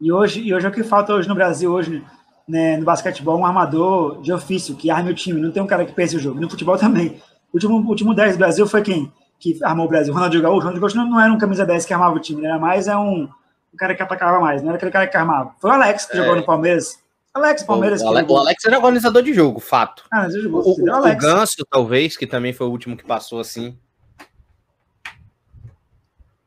[0.00, 2.10] E hoje, e hoje é o que falta hoje no Brasil, hoje, né,
[2.46, 5.92] no basquetebol, um armador de ofício, que arme o time, não tem um cara que
[5.92, 6.40] pense o jogo.
[6.40, 7.20] No futebol também.
[7.52, 9.12] O último, último 10 do Brasil foi quem?
[9.38, 10.12] Que armou o Brasil?
[10.12, 10.60] Ronaldinho Gaúcho.
[10.60, 12.96] Ronaldinho Gaúcho não, não era um camisa 10 que armava o time, era mais é
[12.96, 13.28] um
[13.74, 15.52] o cara que atacava mais, não era aquele cara que armava.
[15.60, 16.20] Foi o Alex que é.
[16.20, 17.02] jogou no Palmeiras.
[17.34, 18.00] Alex, Palmeiras.
[18.00, 20.04] O, o, o Alex era organizador de jogo, fato.
[20.12, 23.76] Ah, jogou, o, o, o Ganso, talvez, que também foi o último que passou assim.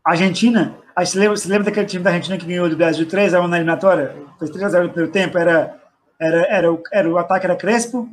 [0.01, 3.41] Argentina, aí você lembra, lembra daquele time da Argentina que ganhou do Brasil 3 a
[3.41, 4.15] 1 na eliminatória?
[4.39, 5.76] Fez 3 a 0 no primeiro tempo, era,
[6.19, 8.09] era, era, o, era o ataque era Crespo,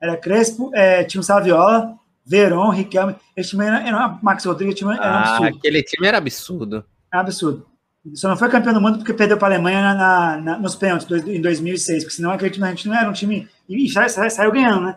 [0.00, 4.92] era Crespo, é, tinha o Saviola, Verón, Riquelme, esse time era, era Max Rodrigues, time
[4.92, 5.58] era ah, absurdo.
[5.58, 6.84] Aquele time era absurdo.
[7.12, 7.66] Era absurdo.
[8.14, 10.74] Só não foi campeão do mundo porque perdeu para a Alemanha na, na, na, nos
[10.74, 13.48] pênaltis em 2006, porque senão aquele time, a gente não era um time.
[13.68, 14.96] E, e saiu, saiu ganhando, né?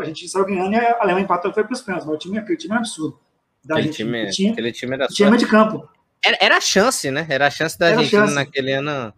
[0.00, 2.06] A gente saiu ganhando e a Alemanha empatou e foi para os pênaltis.
[2.06, 3.18] Mas o time, aquele time era absurdo.
[3.64, 5.88] Da aquele, gente, time, tinha, aquele time era time de campo.
[6.24, 7.26] Era, era, a chance, né?
[7.28, 8.34] Era a chance da Argentina chance.
[8.34, 9.12] naquele ano,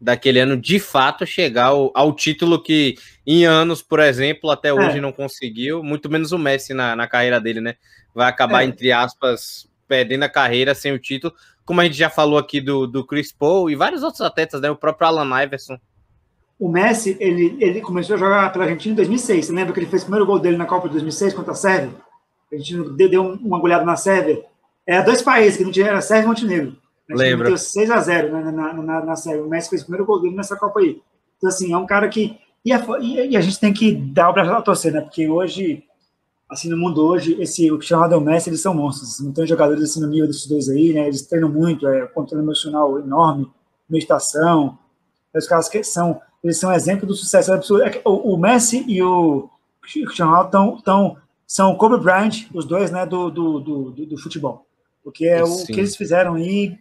[0.00, 2.94] daquele ano de fato chegar ao, ao, título que
[3.26, 5.00] em anos, por exemplo, até hoje é.
[5.00, 7.74] não conseguiu, muito menos o Messi na, na carreira dele, né?
[8.14, 8.64] Vai acabar, é.
[8.64, 11.34] entre aspas, perdendo a carreira sem o título,
[11.64, 14.70] como a gente já falou aqui do, do Chris Paul e vários outros atletas, né?
[14.70, 15.78] O próprio Alan Iverson.
[16.58, 19.46] O Messi, ele, ele começou a jogar pela Argentina em 2006.
[19.46, 21.54] Você lembra que ele fez o primeiro gol dele na Copa de 2006 contra a
[21.54, 21.94] Sérvia?
[22.52, 24.44] A gente deu uma goleada na Sérvia.
[24.86, 26.76] Era dois países que não tinha, era Sérvia e Montenegro.
[27.16, 27.48] Lembra.
[27.48, 29.44] Deu 6 a 0 na, na, na, na Sérvia.
[29.44, 31.00] O Messi fez o primeiro gol dele nessa Copa aí.
[31.36, 32.38] Então, assim, é um cara que.
[32.64, 35.00] E a, e a gente tem que dar o braço a torcer, né?
[35.00, 35.82] Porque hoje
[36.50, 39.14] assim, no mundo hoje, esse, o Cristiano Ronaldo e o Messi, eles são monstros.
[39.14, 41.06] Assim, não tem jogadores assim no nível desses dois aí, né?
[41.06, 43.48] Eles treinam muito, é controle emocional enorme,
[43.88, 44.76] meditação.
[45.32, 47.84] Os caras que são, eles são exemplo do sucesso absurdo.
[47.84, 49.48] É o, o, Messi e o
[49.80, 54.18] Cristiano Ronaldo tão, tão, são o Kobe Bryant, os dois, né, do, do, do, do
[54.18, 54.66] futebol.
[55.02, 56.78] Porque é o que eles fizeram aí,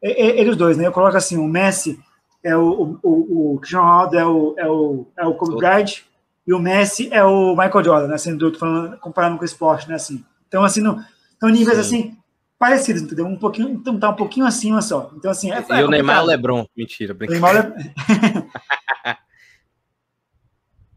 [0.00, 0.86] eles dois, né?
[0.86, 1.98] Eu coloco assim, o Messi
[2.42, 6.02] é o, o, o, Cristiano Ronaldo é o, é o, é o Kobe Bryant,
[6.46, 8.18] e o Messi é o Michael Jordan, né?
[8.18, 9.94] Sendo falando, comparando com o esporte, né?
[9.94, 10.24] Assim.
[10.48, 11.02] Então, assim, no,
[11.38, 11.80] São níveis, Sim.
[11.80, 12.16] assim,
[12.58, 13.26] parecidos, entendeu?
[13.26, 15.10] Um pouquinho, então tá um pouquinho acima só.
[15.16, 16.66] Então, assim, é, E é o Neymar é o Lebron.
[16.76, 17.74] Mentira, brincadeira.
[17.74, 19.16] Neymar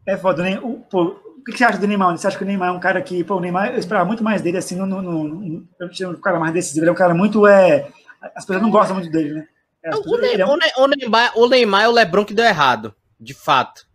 [0.05, 0.11] é...
[0.13, 0.59] é foda, né?
[0.59, 2.17] O, pô, o que você acha do Neymar?
[2.17, 4.23] Você acha que o Neymar é um cara que, pô, o Neymar, eu esperava muito
[4.23, 6.95] mais dele, assim, no, no, no, eu tinha um cara mais decisivo, ele é um
[6.95, 7.87] cara muito, é,
[8.35, 9.47] as pessoas não gostam muito dele, né?
[9.83, 10.83] É, o, Neymar, é um...
[10.83, 13.85] o, Neymar, o Neymar é o Lebron que deu errado, de fato.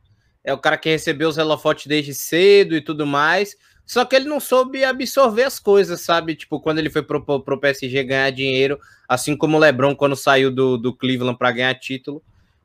[0.44, 3.56] É o cara que recebeu os holofotes desde cedo e tudo mais,
[3.87, 6.37] só que ele não soube absorver as coisas, sabe?
[6.37, 10.50] Tipo, quando ele foi pro, pro PSG ganhar dinheiro, assim como o LeBron quando saiu
[10.50, 12.22] do, do Cleveland para ganhar título.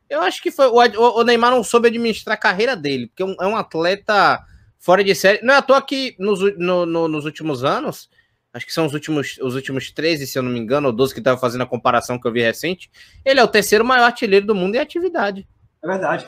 [0.10, 0.68] Eu acho que foi.
[0.68, 4.44] O, o, Neymar não soube administrar a carreira dele, porque é é um atleta
[4.84, 5.44] fora de série.
[5.44, 8.10] Não é à toa que nos, no, no, nos últimos anos,
[8.54, 11.14] acho que são os últimos, os últimos 13, se eu não me engano, ou 12
[11.14, 12.92] que estava fazendo a comparação que eu vi recente,
[13.24, 15.48] ele é o terceiro maior artilheiro do mundo em atividade.
[15.82, 16.28] É verdade.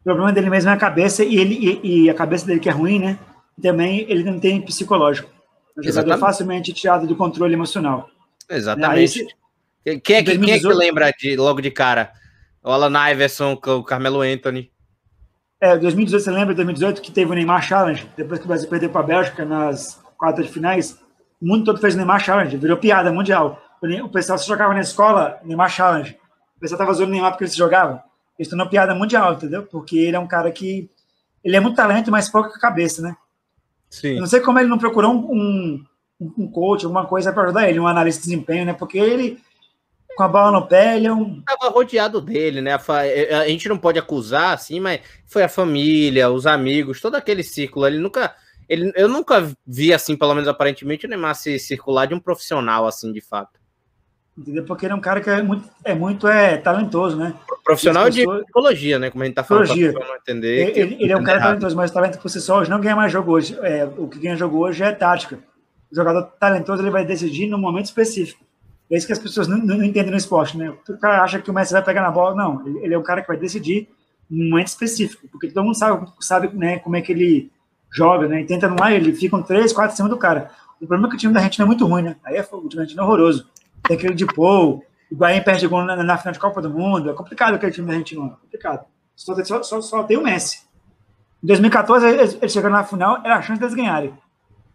[0.00, 2.68] O problema dele mesmo é a cabeça, e, ele, e, e a cabeça dele que
[2.68, 3.18] é ruim, né?
[3.60, 5.30] também ele não tem psicológico.
[5.76, 8.10] O jogador é facilmente tirado do controle emocional.
[8.50, 9.20] Exatamente.
[9.86, 10.44] Aí, quem, é que, 2018...
[10.44, 12.12] quem é que lembra de, logo de cara?
[12.62, 14.70] O Alan Iverson, o Carmelo Anthony.
[15.62, 18.10] É, 2018, você lembra de 2018 que teve o Neymar Challenge?
[18.16, 20.98] Depois que o Brasil perdeu para a Bélgica nas quartas de finais,
[21.40, 23.62] o mundo todo fez o Neymar Challenge, virou piada mundial.
[24.02, 26.18] O pessoal se jogava na escola, Neymar Challenge.
[26.56, 28.02] O pessoal tava zoando o Neymar porque ele se jogava.
[28.36, 29.62] Isso tornou piada mundial, entendeu?
[29.62, 30.90] Porque ele é um cara que.
[31.44, 33.16] Ele é muito talento, mas pouca cabeça, né?
[33.88, 34.18] Sim.
[34.18, 35.84] não sei como ele não procurou um,
[36.20, 38.72] um, um coach, alguma coisa para ajudar ele, um analista de desempenho, né?
[38.72, 39.38] Porque ele,
[40.16, 41.38] com a bola no pé, ele é um.
[41.38, 42.74] Estava rodeado dele, né?
[42.74, 47.86] A, gente não pode acusar, assim, mas foi a família, os amigos, todo aquele círculo.
[47.86, 48.34] Ele nunca.
[48.68, 52.86] Ele, eu nunca vi, assim, pelo menos aparentemente, o Neymar se circular de um profissional,
[52.86, 53.60] assim, de fato.
[54.36, 54.64] Entendeu?
[54.64, 57.34] Porque ele é um cara que é muito, é muito é, talentoso, né?
[57.62, 58.38] Profissional pessoas...
[58.38, 59.10] de psicologia, né?
[59.10, 60.76] Como a gente tá falando, não entender.
[60.76, 61.48] Ele, ele é um cara errado.
[61.50, 63.58] talentoso, mas talento por si só hoje não ganha mais jogo hoje.
[63.60, 65.38] É, o que ganha jogo hoje é tática.
[65.90, 68.42] O jogador talentoso ele vai decidir num momento específico.
[68.92, 70.70] É isso que as pessoas não, não, entendem no esporte, né?
[70.86, 72.34] O cara acha que o Messi vai pegar na bola.
[72.34, 73.88] Não, ele, ele é um cara que vai decidir
[74.30, 77.50] num momento específico, porque todo mundo sabe, sabe né, como é que ele
[77.90, 78.42] joga, né?
[78.42, 80.50] E tenta no ar, ele fica um 3, 4 em cima do cara.
[80.80, 82.16] O problema é que o time da não é muito ruim, né?
[82.24, 83.46] Aí é, o time da gente é horroroso
[83.82, 87.10] tem aquele de Paul, o Guaim perde gol na, na, final de Copa do Mundo.
[87.10, 88.86] É complicado aquele time da Argentina, é complicado.
[89.14, 90.62] Só, só, só, só, tem o Messi.
[91.42, 94.14] Em 2014, eles, eles chegaram na final, era a chance deles ganharem.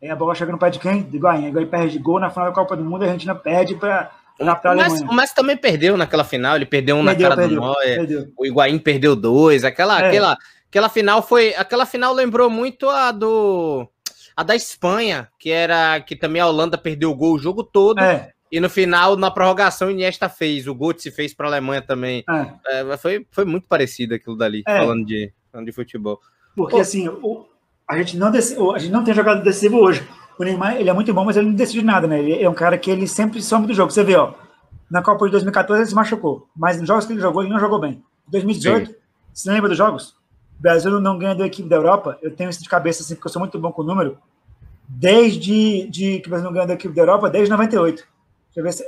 [0.03, 1.03] A bola chega no pé de quem?
[1.03, 1.45] De Guaim.
[1.55, 5.01] Aí perde gol na final da Copa do Mundo e a Argentina perde para mas,
[5.01, 8.29] o Messi também perdeu naquela final, ele perdeu um perdeu, na cara perdeu, do Neuer,
[8.37, 10.07] o Higuaín perdeu dois, aquela, é.
[10.07, 10.37] aquela,
[10.69, 13.89] aquela final foi, aquela final lembrou muito a do
[14.35, 17.99] a da Espanha, que era que também a Holanda perdeu o gol o jogo todo,
[17.99, 18.31] é.
[18.49, 22.23] E no final, na prorrogação, Iniesta fez, o Götze fez para a Alemanha também.
[22.29, 22.91] É.
[22.91, 24.77] É, foi, foi muito parecido aquilo dali, é.
[24.77, 26.21] falando, de, falando de futebol.
[26.55, 26.81] Porque Pô.
[26.81, 27.45] assim, o,
[27.87, 30.07] a, gente não dec, a gente não tem jogado decisivo hoje.
[30.37, 32.19] O Neymar, ele é muito bom, mas ele não decide nada, né?
[32.19, 33.91] Ele é um cara que ele sempre some do jogo.
[33.91, 34.33] Você vê, ó,
[34.89, 37.59] na Copa de 2014 ele se machucou, mas nos jogos que ele jogou, ele não
[37.59, 38.03] jogou bem.
[38.27, 38.95] Em 2018, Sim.
[39.33, 40.09] você lembra dos jogos?
[40.59, 42.17] O Brasil não ganha da equipe da Europa.
[42.21, 44.17] Eu tenho isso de cabeça, assim, porque eu sou muito bom com o número.
[44.87, 48.03] Desde de, que o Brasil não ganha da equipe da Europa, desde 98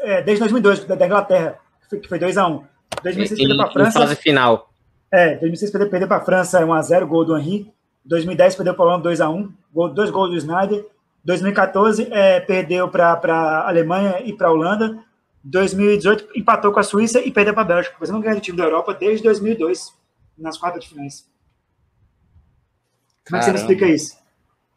[0.01, 1.59] é, desde 2002, da, Inglaterra,
[1.89, 2.63] que foi 2x1.
[3.03, 3.99] 2006 perdeu para a França.
[3.99, 4.69] Fase final.
[5.11, 7.71] É, 2006 perdeu, perdeu para a França 1x0, gol do Henry.
[8.09, 10.85] 2010 perdeu para a Holanda 2x1, gol, dois gols do Snyder.
[11.23, 14.97] 2014 é, perdeu para a Alemanha e para a Holanda.
[15.43, 17.95] 2018 empatou com a Suíça e perdeu para a Bélgica.
[17.99, 19.93] Você não ganha de time da Europa desde 2002,
[20.37, 21.29] nas quartas de finais.
[23.27, 24.17] Como é que você me explica isso?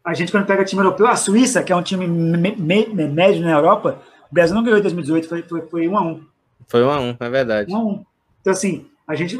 [0.05, 3.99] A gente, quando pega time europeu, a Suíça, que é um time médio na Europa,
[4.29, 6.25] o Brasil não ganhou em 2018, foi, foi, foi 1 a 1
[6.67, 7.73] Foi 1 a 1 é verdade.
[7.73, 8.05] 1 a 1
[8.41, 9.35] Então, assim, a gente,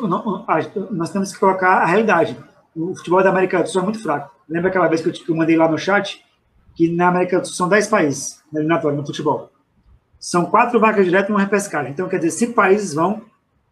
[0.92, 2.36] nós temos que colocar a realidade.
[2.76, 4.34] O futebol da América do Sul é muito fraco.
[4.50, 6.24] Lembra aquela vez que eu, que eu mandei lá no chat?
[6.76, 9.52] Que na América do Sul são 10 países na eliminatória, no futebol.
[10.20, 11.92] São quatro vagas diretas e uma repescagem.
[11.92, 13.22] Então, quer dizer, cinco países vão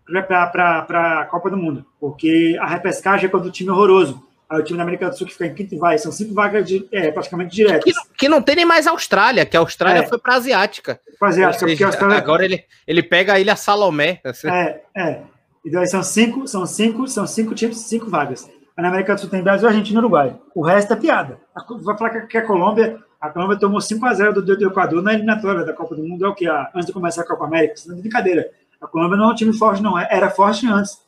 [0.05, 1.85] para a Copa do Mundo.
[1.99, 4.21] Porque a repescagem é quando o time é horroroso.
[4.49, 5.97] Aí o time da América do Sul que fica em quinto vai.
[5.97, 7.83] São cinco vagas de, é, praticamente diretas.
[7.83, 10.05] Que, que, não tem nem mais Austrália, que a Austrália é.
[10.05, 10.99] foi para a Asiática.
[11.17, 12.17] Para Asiática, seja, porque a Austrália...
[12.17, 14.19] Agora ele, ele pega a Ilha Salomé.
[14.25, 14.49] Assim.
[14.49, 15.21] É, é.
[15.65, 18.49] Então aí são cinco, são cinco, são cinco times, cinco vagas.
[18.77, 20.35] Na América do Sul tem Brasil, Argentina e Uruguai.
[20.55, 21.39] O resto é piada.
[21.81, 25.73] Vai falar que a Colômbia, a Colômbia tomou 5x0 do, do, Equador na eliminatória da
[25.73, 26.47] Copa do Mundo, é o que?
[26.47, 27.75] Antes de começar a Copa América.
[27.75, 28.49] Isso não é brincadeira.
[28.79, 29.99] A Colômbia não é um time forte, não.
[29.99, 30.99] Era forte antes.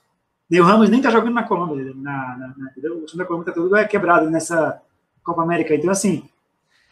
[0.52, 3.52] E o Ramos nem tá jogando na Colômbia, na, na, na, o time da Colômbia
[3.52, 4.80] tá tudo é quebrado nessa
[5.24, 5.74] Copa América.
[5.74, 6.30] Então, assim,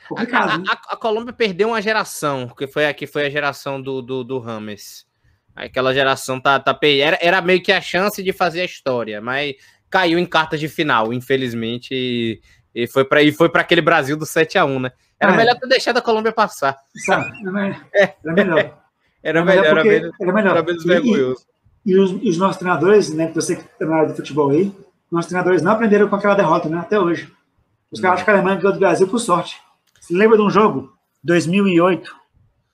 [0.07, 0.49] complicado.
[0.49, 0.63] A, né?
[0.67, 4.23] a, a, Colômbia perdeu uma geração, que foi a, que foi a geração do, do,
[4.23, 5.05] do Rames.
[5.55, 9.55] Aquela geração tá, tá era, era meio que a chance de fazer a história, mas
[9.91, 11.89] caiu em cartas de final, infelizmente.
[11.93, 12.41] E,
[12.73, 14.91] E foi para e foi para aquele Brasil do 7 a 1 né?
[15.19, 16.77] Era ah, melhor ter deixado a Colômbia passar.
[17.05, 17.31] Sabe?
[17.93, 18.15] É.
[18.23, 18.77] Era melhor.
[19.23, 20.11] Era melhor, era, melhor.
[20.19, 21.45] Era menos vergonhoso.
[21.85, 24.73] E, e, os, os, nossos treinadores, né, você que é na área de futebol aí,
[25.11, 27.31] nossos treinadores não aprenderam com aquela derrota, né, até hoje.
[27.91, 29.61] Os caras acham que a Alemanha ganhou do Brasil por sorte.
[29.99, 30.91] Você lembra de um jogo,
[31.23, 32.15] 2008,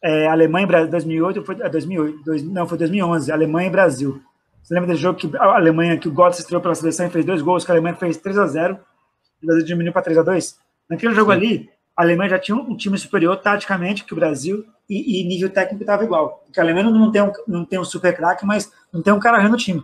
[0.02, 4.22] é, Alemanha e Brasil, 2008, foi, é, 2008 dois, não, foi 2011, Alemanha e Brasil.
[4.68, 7.24] Você lembra desse jogo que a Alemanha, que o Götze estreou pela seleção e fez
[7.24, 8.78] dois gols, que a Alemanha fez 3 a 0
[9.42, 10.60] o Brasil diminuiu para 3 a 2
[10.90, 11.38] Naquele jogo Sim.
[11.38, 15.50] ali, a Alemanha já tinha um time superior taticamente que o Brasil e, e nível
[15.50, 16.44] técnico estava igual.
[16.46, 19.20] Porque a Alemanha não tem um, não tem um super craque, mas não tem um
[19.20, 19.82] cara no time.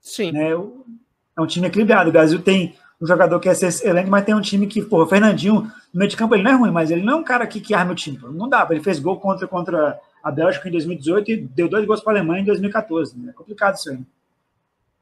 [0.00, 0.32] Sim.
[0.32, 0.50] Né?
[0.50, 2.08] É um time equilibrado.
[2.08, 5.06] O Brasil tem um jogador que é excelente, mas tem um time que, pô, o
[5.06, 7.46] Fernandinho, no meio de campo, ele não é ruim, mas ele não é um cara
[7.46, 8.18] que, que arma o time.
[8.32, 8.66] Não dá.
[8.68, 12.16] Ele fez gol contra, contra a Bélgica em 2018 e deu dois gols para a
[12.16, 13.16] Alemanha em 2014.
[13.16, 13.30] Né?
[13.30, 14.00] É complicado isso aí.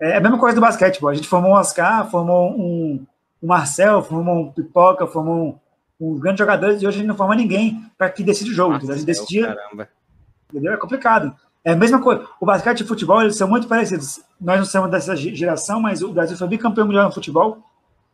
[0.01, 3.07] É a mesma coisa do basquete, A gente formou um Oscar, formou um,
[3.43, 5.61] um Marcel, formou um Pipoca, formou
[6.01, 8.55] um, um grandes jogadores e hoje a gente não forma ninguém para que decide o
[8.55, 8.75] jogo.
[8.75, 9.57] Nossa, a gente decidia.
[10.51, 10.73] Entendeu?
[10.73, 11.35] É complicado.
[11.65, 12.27] É a mesma coisa.
[12.41, 14.21] O basquete e o futebol, eles são muito parecidos.
[14.41, 17.59] Nós não somos dessa geração, mas o Brasil foi bicampeão mundial no futebol,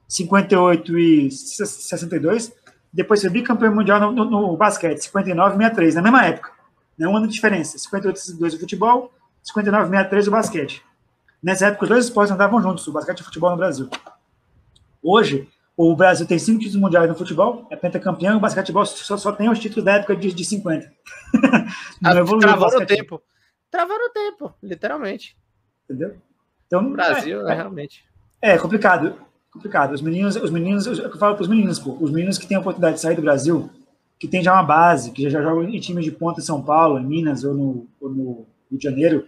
[0.07, 2.53] 58 e 62.
[2.93, 6.53] Depois foi bicampeão mundial no, no, no basquete, 59 e 63, na mesma época.
[6.97, 7.09] Né?
[7.09, 7.77] Um ano de diferença.
[7.77, 9.13] 58 e 62 o futebol,
[9.43, 10.90] 59 e 63 o basquete.
[11.43, 13.89] Nessa época, os dois esportes andavam juntos, o basquete e o futebol no Brasil.
[15.03, 19.33] Hoje, o Brasil tem cinco títulos mundiais no futebol, é pentacampeão, o basquetebol só, só
[19.33, 20.93] tem os títulos da época de, de 50.
[22.03, 23.23] Não evoluiu Travaram o tempo.
[23.71, 25.37] Travaram o tempo, literalmente.
[25.85, 26.17] Entendeu?
[26.67, 28.05] Então, o Brasil é, é, realmente.
[28.43, 29.15] É complicado.
[29.51, 29.93] Complicado.
[29.93, 32.61] Os meninos, os meninos, eu falo para os meninos, pô, os meninos que têm a
[32.61, 33.71] oportunidade de sair do Brasil,
[34.19, 36.99] que tem já uma base, que já jogam em times de ponta em São Paulo,
[36.99, 39.27] em Minas ou no, ou no Rio de Janeiro,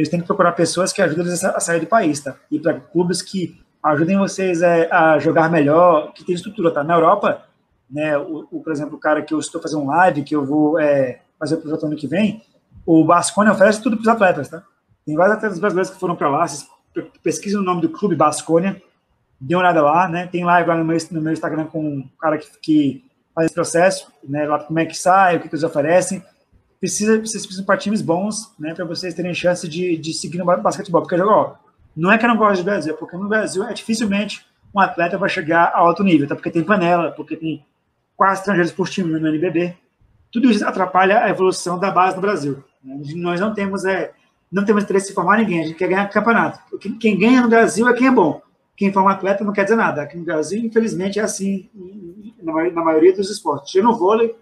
[0.00, 2.34] eles têm que procurar pessoas que ajudem eles a sair do país, tá?
[2.50, 6.82] E para clubes que ajudem vocês é, a jogar melhor, que tem estrutura, tá?
[6.82, 7.44] Na Europa,
[7.90, 10.78] né, o, o, por exemplo, o cara que eu estou fazendo live, que eu vou
[10.78, 12.42] é, fazer o projeto ano que vem,
[12.86, 14.62] o Basconia oferece tudo para os atletas, tá?
[15.04, 16.66] Tem vários atletas brasileiros que foram para lá, vocês
[17.22, 18.80] pesquisem o nome do clube Basconia,
[19.38, 20.26] dê uma olhada lá, né?
[20.28, 23.54] Tem live lá no meu, no meu Instagram com um cara que, que faz esse
[23.54, 24.46] processo, né?
[24.46, 26.24] Lá como é que sai, o que, que eles oferecem.
[26.80, 28.74] Precisa, vocês precisam para times bons, né?
[28.74, 31.02] Para vocês terem chance de, de seguir no basquetebol.
[31.02, 31.54] Porque, ó,
[31.94, 34.80] não é que eu não gosto do Brasil, é porque no Brasil é dificilmente um
[34.80, 36.34] atleta vai chegar a alto nível, tá?
[36.34, 37.64] Porque tem panela, porque tem
[38.16, 39.76] quase estrangeiros por time no NBB.
[40.32, 42.62] Tudo isso atrapalha a evolução da base no Brasil.
[42.82, 43.00] Né?
[43.16, 44.12] Nós não temos é,
[44.50, 46.60] não temos interesse em formar ninguém, a gente quer ganhar campeonato.
[46.98, 48.40] Quem ganha no Brasil é quem é bom.
[48.76, 50.02] Quem forma atleta não quer dizer nada.
[50.02, 51.68] Aqui no Brasil, infelizmente, é assim
[52.42, 53.70] na maioria dos esportes.
[53.70, 54.34] Tira no vôlei,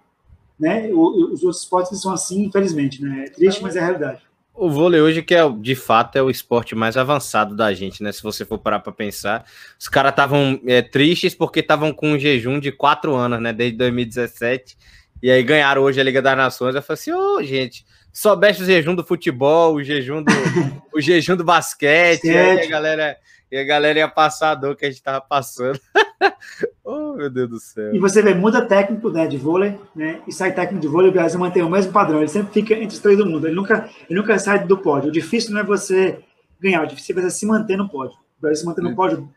[0.59, 0.89] né?
[0.93, 3.25] Os outros esportes são assim, infelizmente, né?
[3.27, 4.23] É triste, mas é a realidade.
[4.55, 8.11] O vôlei hoje, que é, de fato é o esporte mais avançado da gente, né?
[8.11, 9.45] Se você for parar para pensar,
[9.79, 13.53] os caras estavam é, tristes porque estavam com um jejum de quatro anos, né?
[13.53, 14.77] Desde 2017.
[15.23, 16.75] E aí ganharam hoje a Liga das Nações.
[16.75, 20.33] Eu falei assim, ô, oh, gente, soubesse o jejum do futebol, o jejum do,
[20.93, 23.17] o jejum do basquete, aí a galera
[23.51, 25.81] e a galera ia passar a dor que a gente tava passando.
[26.85, 27.95] oh, meu Deus do céu.
[27.95, 30.21] E você vê, muda técnico né, de vôlei, né?
[30.27, 32.19] E sai técnico de vôlei, o Brasil mantém o mesmo padrão.
[32.19, 33.47] Ele sempre fica entre os três do mundo.
[33.47, 35.09] Ele nunca, ele nunca sai do pódio.
[35.09, 36.21] O difícil não é você
[36.61, 38.17] ganhar, o difícil é você se manter no pódio.
[38.39, 38.95] O Brasil se manter no é.
[38.95, 39.29] pódio.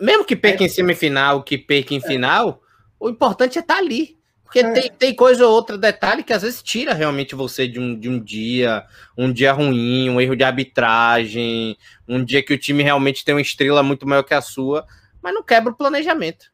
[0.00, 0.66] Mesmo que perca é.
[0.66, 2.00] em semifinal, que perca em é.
[2.00, 2.60] final,
[2.98, 4.15] o importante é estar tá ali.
[4.46, 4.70] Porque é.
[4.70, 8.08] tem, tem coisa ou outra, detalhe, que às vezes tira realmente você de um, de
[8.08, 8.84] um dia,
[9.18, 11.76] um dia ruim, um erro de arbitragem,
[12.08, 14.86] um dia que o time realmente tem uma estrela muito maior que a sua,
[15.20, 16.46] mas não quebra o planejamento.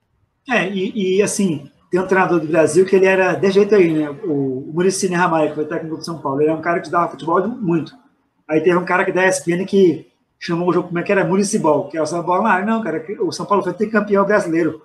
[0.48, 3.92] É, e, e assim, tem um treinador do Brasil que ele era de jeito aí,
[3.92, 4.08] né?
[4.24, 6.90] O, o Muricine Ramalho, que foi técnico do São Paulo, ele era um cara que
[6.90, 7.94] dava futebol muito.
[8.48, 11.24] Aí teve um cara que da ESPN que chamou o jogo, como é que era?
[11.24, 12.46] Municipal, que é o São Paulo.
[12.46, 14.82] Ah, não, cara, o São Paulo foi ter campeão brasileiro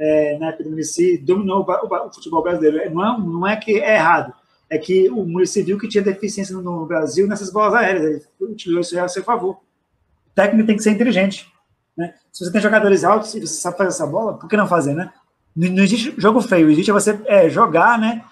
[0.00, 2.78] é, na época do Muricy, dominou o, o, futebol brasileiro.
[2.78, 4.32] É, não é, não é que é errado,
[4.70, 8.04] é que o Muricy viu que tinha deficiência no Brasil nessas bolas aéreas,
[8.40, 9.56] ele utilizou isso a seu favor.
[9.56, 11.52] O técnico tem que ser inteligente.
[11.96, 12.14] Né?
[12.32, 14.94] Se você tem jogadores altos e você sabe fazer essa bola, por que não fazer,
[14.94, 15.12] né?
[15.54, 18.24] Não, não existe jogo feio, existe você é, jogar, né?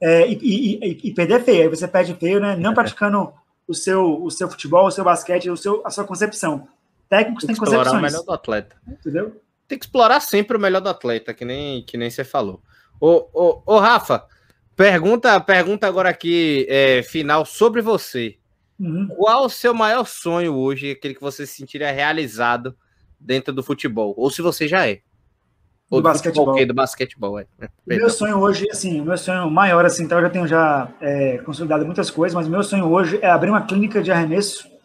[0.00, 1.62] É, e, e, e, perder feio.
[1.62, 2.54] Aí você perde feio, né?
[2.54, 3.32] Não praticando
[3.66, 6.68] o seu, o seu futebol, o seu basquete, o seu, a sua concepção.
[7.08, 7.98] Técnicos têm concepções.
[7.98, 8.76] o melhor do atleta.
[8.86, 9.40] Entendeu?
[9.68, 12.62] Tem que explorar sempre o melhor do atleta, que nem, que nem você falou.
[13.00, 14.24] Ô, ô, ô Rafa,
[14.74, 18.36] pergunta, pergunta agora aqui, é, final, sobre você.
[18.78, 19.08] Uhum.
[19.08, 22.76] Qual o seu maior sonho hoje, aquele que você se sentiria realizado
[23.18, 24.14] dentro do futebol?
[24.16, 25.00] Ou se você já é?
[25.90, 26.46] Ou do, do basquetebol.
[26.46, 27.46] Futebol, do basquetebol, é.
[27.86, 31.84] Meu sonho hoje, assim, meu sonho maior, assim, então eu já tenho já é, consolidado
[31.84, 34.75] muitas coisas, mas meu sonho hoje é abrir uma clínica de arremesso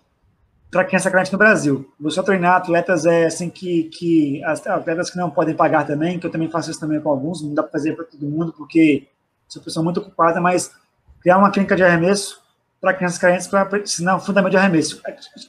[0.72, 1.92] para criança carente no Brasil.
[2.00, 6.26] Vou só treinar atletas é, assim que, que atletas que não podem pagar também, que
[6.26, 9.08] eu também faço isso também com alguns, não dá para fazer para todo mundo porque
[9.50, 10.72] sou pessoa muito ocupada, mas
[11.22, 12.42] criar uma clínica de arremesso
[12.80, 15.02] para crianças carentes para ensinar o fundamento de arremesso.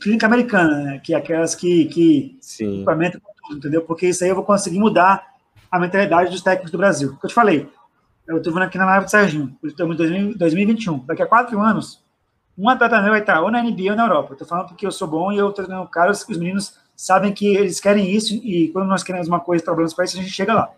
[0.03, 2.77] Clínica americana, né, que é aquelas que, que Sim.
[2.77, 3.83] equipamento tudo, entendeu?
[3.83, 5.25] Porque isso aí eu vou conseguir mudar
[5.70, 7.16] a mentalidade dos técnicos do Brasil.
[7.16, 7.68] Que eu te falei,
[8.27, 10.99] eu estou vendo aqui na live do Serginho, estamos em 2021.
[11.07, 12.01] Daqui a quatro anos,
[12.57, 14.32] um atleta meu vai estar ou na NBA ou na Europa.
[14.32, 17.32] Estou falando porque eu sou bom e eu estou treinando caras que os meninos sabem
[17.32, 20.32] que eles querem isso e quando nós queremos uma coisa, trabalhamos para isso, a gente
[20.32, 20.70] chega lá.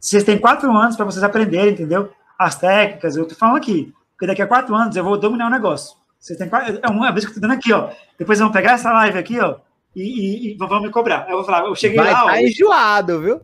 [0.00, 2.12] Vocês têm quatro anos para vocês aprenderem, entendeu?
[2.38, 3.92] As técnicas, eu estou falando aqui.
[4.12, 5.96] Porque daqui a quatro anos eu vou dominar o negócio.
[6.18, 7.90] Vocês têm quatro, é uma vez que eu estou dando aqui, ó.
[8.18, 9.56] Depois vão pegar essa live aqui, ó,
[9.94, 11.26] e, e, e vão me cobrar.
[11.28, 12.24] Eu vou falar, eu cheguei Vai lá.
[12.24, 13.40] Tá ó, enjoado, viu?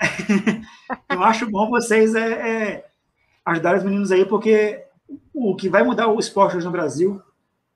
[1.10, 2.84] eu acho bom vocês é, é,
[3.44, 4.85] ajudar os meninos aí, porque
[5.32, 7.22] o que vai mudar o esporte hoje no Brasil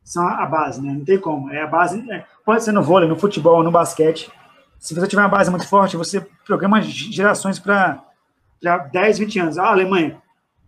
[0.03, 0.93] são a base, né?
[0.93, 1.51] Não tem como.
[1.51, 2.11] É a base.
[2.11, 4.31] É, pode ser no vôlei, no futebol, no basquete.
[4.79, 8.03] Se você tiver uma base muito forte, você programa gerações para
[8.93, 9.59] 10, 20 anos.
[9.59, 10.21] Ah, a Alemanha.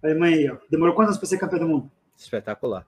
[0.03, 0.57] A Alemanha aí, ó.
[0.71, 1.91] Demorou quantos anos para ser campeão do mundo?
[2.17, 2.87] Espetacular.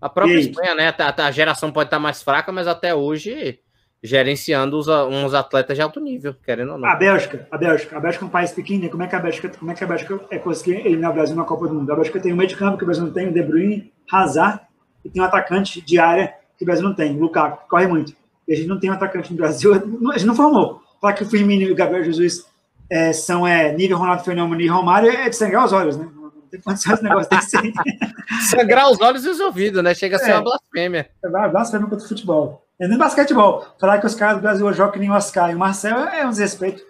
[0.00, 0.94] A própria Espanha, né?
[0.96, 3.58] A, a, geração pode estar mais fraca, mas até hoje
[4.04, 6.86] gerenciando os, uns atletas de alto nível, querendo ou não.
[6.86, 9.48] A Bélgica, a Bélgica, a Bélgica é um país pequeno, como é que a Bélgica,
[9.48, 11.90] como é que a Bélgica é conseguir eliminar o Brasil na Copa do Mundo?
[11.90, 13.90] A Bélgica tem um meio de campo que o Brasil não tem, o De Bruyne,
[14.12, 14.60] Hazard,
[15.02, 18.14] e tem um atacante de área que o Brasil não tem, o Lukaku, corre muito.
[18.46, 19.78] E a gente não tem um atacante no Brasil, a
[20.18, 20.82] gente não formou.
[21.00, 22.46] Falar que o Firmino e o Gabriel Jesus
[22.90, 26.06] é, são é, nível Ronaldo Fenômeno e Romário é de sangrar os olhos, né?
[26.14, 27.72] Não tem condições de negócio desse aí.
[28.50, 29.94] Sangrar os olhos e os ouvidos, né?
[29.94, 31.08] Chega a ser é, uma blasfêmia.
[31.24, 32.63] É uma blasfêmia contra o futebol.
[32.84, 33.66] É nem basquetebol.
[33.78, 36.26] Falar que os caras do Brasil jogam que nem o Oscar e o Marcel é
[36.26, 36.82] um desrespeito.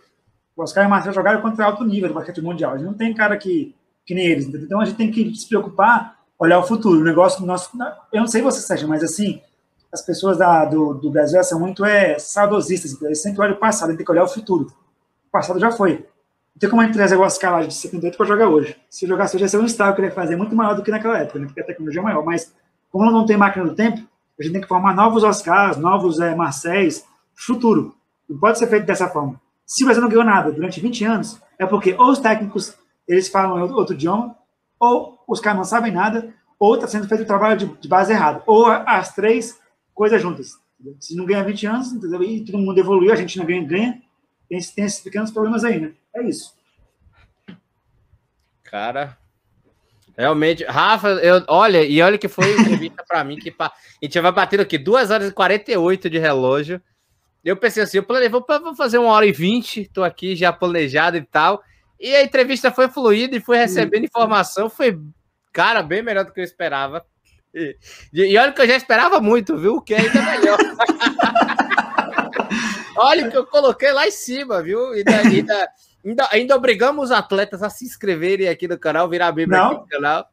[0.57, 2.73] O Oscar e o Marcel jogaram contra alto nível do basquete mundial.
[2.73, 3.73] A gente não tem cara que,
[4.05, 4.47] que nem eles.
[4.47, 6.99] Então a gente tem que se preocupar, olhar o futuro.
[6.99, 7.71] O negócio nosso.
[8.13, 9.41] Eu não sei você, Sérgio, mas assim,
[9.93, 13.01] as pessoas da, do, do Brasil são muito é, saudosistas.
[13.01, 14.73] Eles sempre olham o passado, a gente tem que olhar o futuro.
[15.29, 15.93] O passado já foi.
[15.93, 18.77] Não tem como a gente trazer o Oscar lá de 78 para jogar hoje.
[18.91, 20.91] Se jogasse hoje, ia ser um estado que ele ia fazer muito maior do que
[20.91, 21.47] naquela época, né?
[21.47, 22.25] porque a tecnologia é maior.
[22.25, 22.53] Mas,
[22.91, 24.03] como não tem máquina do tempo,
[24.39, 27.05] a gente tem que formar novos Oscars, novos é, Marcéis,
[27.35, 27.95] futuro.
[28.29, 29.41] Não pode ser feito dessa forma.
[29.67, 32.77] Se o Brasil não ganhou nada durante 20 anos, é porque ou os técnicos
[33.07, 34.37] eles falam outro idioma,
[34.79, 38.13] ou os caras não sabem nada, ou está sendo feito o trabalho de, de, base
[38.13, 38.43] errado.
[38.47, 39.59] Ou as três
[39.95, 40.59] coisas juntas.
[41.01, 42.23] Se não ganha 20 anos, entendeu?
[42.23, 44.03] e todo mundo evoluiu, a gente não ganha, ganha,
[44.49, 45.93] tem, tem esses pequenos problemas aí, né?
[46.15, 46.55] É isso.
[48.63, 49.17] Cara,
[50.17, 54.21] Realmente, Rafa, eu, olha, e olha que foi entrevista para mim, que pa, a gente
[54.21, 56.81] vai batendo aqui 2 horas e 48 de relógio.
[57.45, 60.53] Eu pensei assim, eu planejei, vou, vou fazer uma hora e 20, tô aqui já
[60.53, 61.63] planejado e tal.
[61.99, 64.99] E a entrevista foi fluida e fui recebendo informação, foi,
[65.53, 67.05] cara, bem melhor do que eu esperava.
[67.53, 67.77] E,
[68.13, 69.81] e olha que eu já esperava muito, viu?
[69.81, 70.59] Que é ainda melhor.
[72.97, 74.95] olha que eu coloquei lá em cima, viu?
[74.95, 75.69] E daí, da,
[76.05, 79.67] Ainda, ainda obrigamos os atletas a se inscreverem aqui no canal, virar membro Não.
[79.67, 80.27] aqui no canal.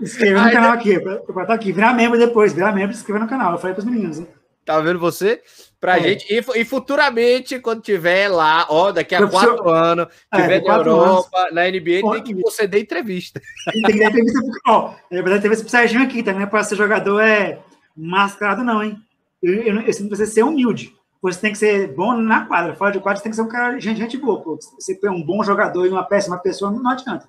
[0.00, 3.00] Inscrever no canal aqui, pra estar tá aqui, virar membro depois, virar membro e se
[3.00, 3.52] inscrever no canal.
[3.52, 4.26] Eu falei para os meninos, hein?
[4.64, 5.42] Tá vendo você?
[5.80, 6.02] Pra é.
[6.02, 6.32] gente.
[6.32, 9.68] E, e, futuramente, quando tiver lá, ó, daqui a quatro senhor...
[9.68, 11.52] anos, tiver é, na Europa, anos.
[11.52, 13.40] na NBA, tem que conceder entrevista.
[13.72, 17.20] Tem que dar entrevista, ó, na verdade, entrevista pro Serginho aqui também, para ser jogador
[17.20, 17.58] é
[17.96, 18.96] mascarado, não, hein?
[19.42, 22.74] Eu, eu, eu, eu sinto você ser humilde você tem que ser bom na quadra.
[22.74, 24.42] Fora de quadra, você tem que ser um cara, gente, gente boa.
[24.42, 24.58] Pô.
[24.78, 27.28] Você é um bom jogador e uma péssima pessoa, não adianta.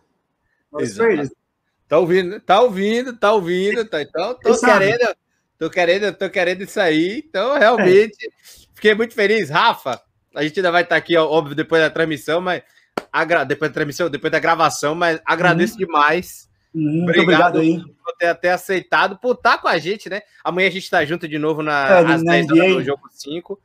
[1.88, 5.16] Tá ouvindo, tá ouvindo, tá ouvindo, tá, então tô querendo,
[5.60, 7.24] tô querendo, tô querendo isso aí.
[7.28, 8.30] Então, realmente, é.
[8.74, 9.52] fiquei muito feliz.
[9.52, 10.02] Rafa,
[10.34, 12.64] a gente ainda vai estar aqui, óbvio, depois da transmissão, mas
[13.12, 13.44] agra...
[13.44, 15.78] depois da transmissão, depois da gravação, mas agradeço hum.
[15.78, 16.50] demais.
[16.74, 17.96] Hum, muito obrigado, obrigado aí.
[18.04, 20.22] por ter até aceitado, por estar com a gente, né?
[20.44, 23.62] Amanhã a gente tá junto de novo na, é, às 10 horas do jogo 5.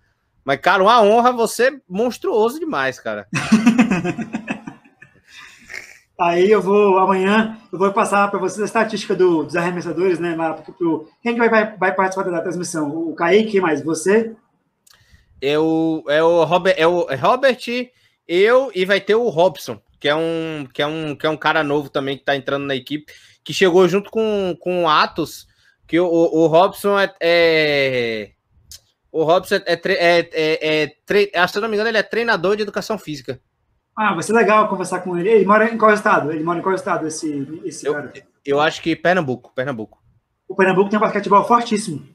[0.49, 3.29] Mas, cara, uma honra você é monstruoso demais, cara.
[6.19, 10.35] Aí eu vou, amanhã, eu vou passar para vocês a estatística do, dos arremessadores, né?
[10.35, 12.89] Lá, pro, quem vai, vai, vai participar da transmissão?
[12.89, 14.35] O Kaique, mais você?
[15.39, 17.91] É o, é o Robert, é o Robert,
[18.27, 21.37] eu e vai ter o Robson, que é um, que é um, que é um
[21.37, 23.13] cara novo também que tá entrando na equipe,
[23.45, 25.47] que chegou junto com, com o Atos,
[25.87, 28.31] que o, o Robson é, é
[29.11, 32.57] o Robson é, é, é, é, é, se eu não me engano, ele é treinador
[32.57, 33.41] de educação física.
[33.97, 35.29] Ah, vai ser legal conversar com ele.
[35.29, 36.31] Ele mora em qual estado?
[36.31, 38.13] Ele mora em qual estado, esse, esse eu, cara?
[38.45, 39.99] Eu acho que Pernambuco, Pernambuco.
[40.49, 42.07] O Pernambuco tem um basquetebol fortíssimo.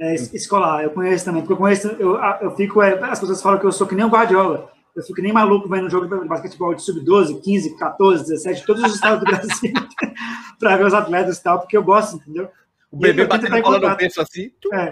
[0.00, 3.58] É, escolar, eu conheço também, porque eu conheço, eu, eu fico, é, as pessoas falam
[3.58, 6.72] que eu sou que nem o Guardiola, eu fico nem maluco vendo jogo de basquetebol
[6.72, 9.72] de sub-12, 15, 14, 17, todos os estados do Brasil,
[10.58, 12.48] para ver os atletas e tal, porque eu gosto, entendeu?
[12.90, 14.50] O bebê batendo bola no peso assim.
[14.72, 14.90] É,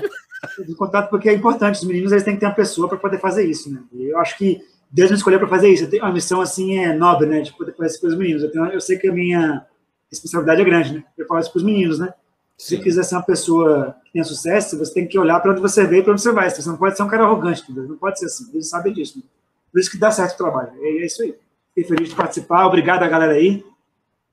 [0.62, 1.76] do contato porque é importante.
[1.76, 3.82] Os meninos eles têm que ter uma pessoa para poder fazer isso, né?
[3.92, 5.88] E eu acho que Deus me escolheu para fazer isso.
[5.88, 7.40] Tenho uma missão assim é nobre, né?
[7.40, 8.42] De poder fazer isso para os meninos.
[8.42, 9.66] Eu, tenho, eu sei que a minha
[10.10, 11.04] responsabilidade é grande, né?
[11.16, 12.12] Eu falo isso para os meninos, né?
[12.56, 15.60] Se você quiser ser uma pessoa que tenha sucesso, você tem que olhar para onde
[15.60, 16.48] você veio e para onde você vai.
[16.48, 17.86] Você não pode ser um cara arrogante, entendeu?
[17.86, 18.50] Não pode ser assim.
[18.52, 19.18] Eles sabem disso.
[19.18, 19.24] Né?
[19.70, 20.72] Por isso que dá certo o trabalho.
[20.80, 21.34] É, é isso aí.
[21.74, 22.66] Fiquei feliz de participar.
[22.66, 23.62] Obrigado a galera aí.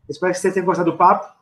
[0.07, 1.34] Espero que vocês tenham gostado do papo.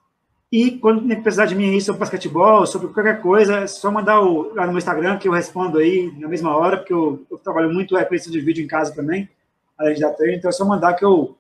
[0.52, 4.54] E quando precisar de mim aí sobre basquetebol, sobre qualquer coisa, é só mandar o,
[4.54, 7.72] lá no meu Instagram que eu respondo aí na mesma hora, porque eu, eu trabalho
[7.72, 9.30] muito é, esse de vídeo em casa também,
[9.78, 10.38] além de dar treino.
[10.38, 11.38] Então é só mandar que eu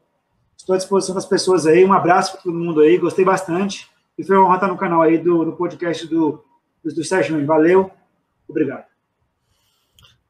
[0.55, 1.83] estou à disposição das pessoas aí.
[1.83, 2.97] Um abraço para todo mundo aí.
[2.97, 3.89] Gostei bastante.
[4.17, 6.41] E foi uma honra estar no canal aí do no podcast do,
[6.81, 7.45] do, do Sérgio.
[7.45, 7.91] Valeu.
[8.47, 8.85] Obrigado.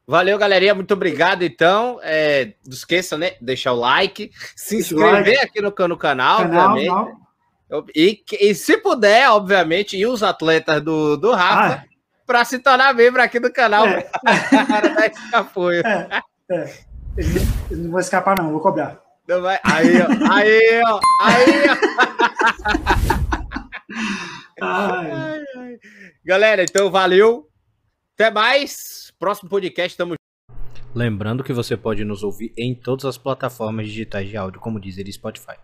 [0.04, 0.74] Valeu, galerinha.
[0.74, 2.00] Muito obrigado, então.
[2.02, 3.34] É, não esqueça, né?
[3.40, 5.38] Deixar o like, se inscrever like.
[5.38, 7.21] aqui no, no canal, canal obviamente.
[7.94, 11.84] E, e, se puder, obviamente, e os atletas do, do Rafa, ah.
[12.26, 13.86] para se tornar membro aqui do canal.
[13.86, 14.02] É.
[14.66, 15.82] para dar esse apoio.
[15.86, 16.20] É,
[16.50, 16.74] é.
[17.16, 19.00] Eles, não vão escapar, não, vou cobrar.
[19.26, 19.58] Não vai.
[19.64, 20.06] Aí, ó.
[20.32, 21.00] Aí, ó.
[21.22, 21.78] Aí, ó.
[24.62, 25.10] ai.
[25.10, 25.78] Ai, ai.
[26.24, 27.48] Galera, então valeu.
[28.14, 29.12] Até mais.
[29.18, 30.16] Próximo podcast, estamos.
[30.94, 35.10] Lembrando que você pode nos ouvir em todas as plataformas digitais de áudio, como dizer
[35.10, 35.56] Spotify.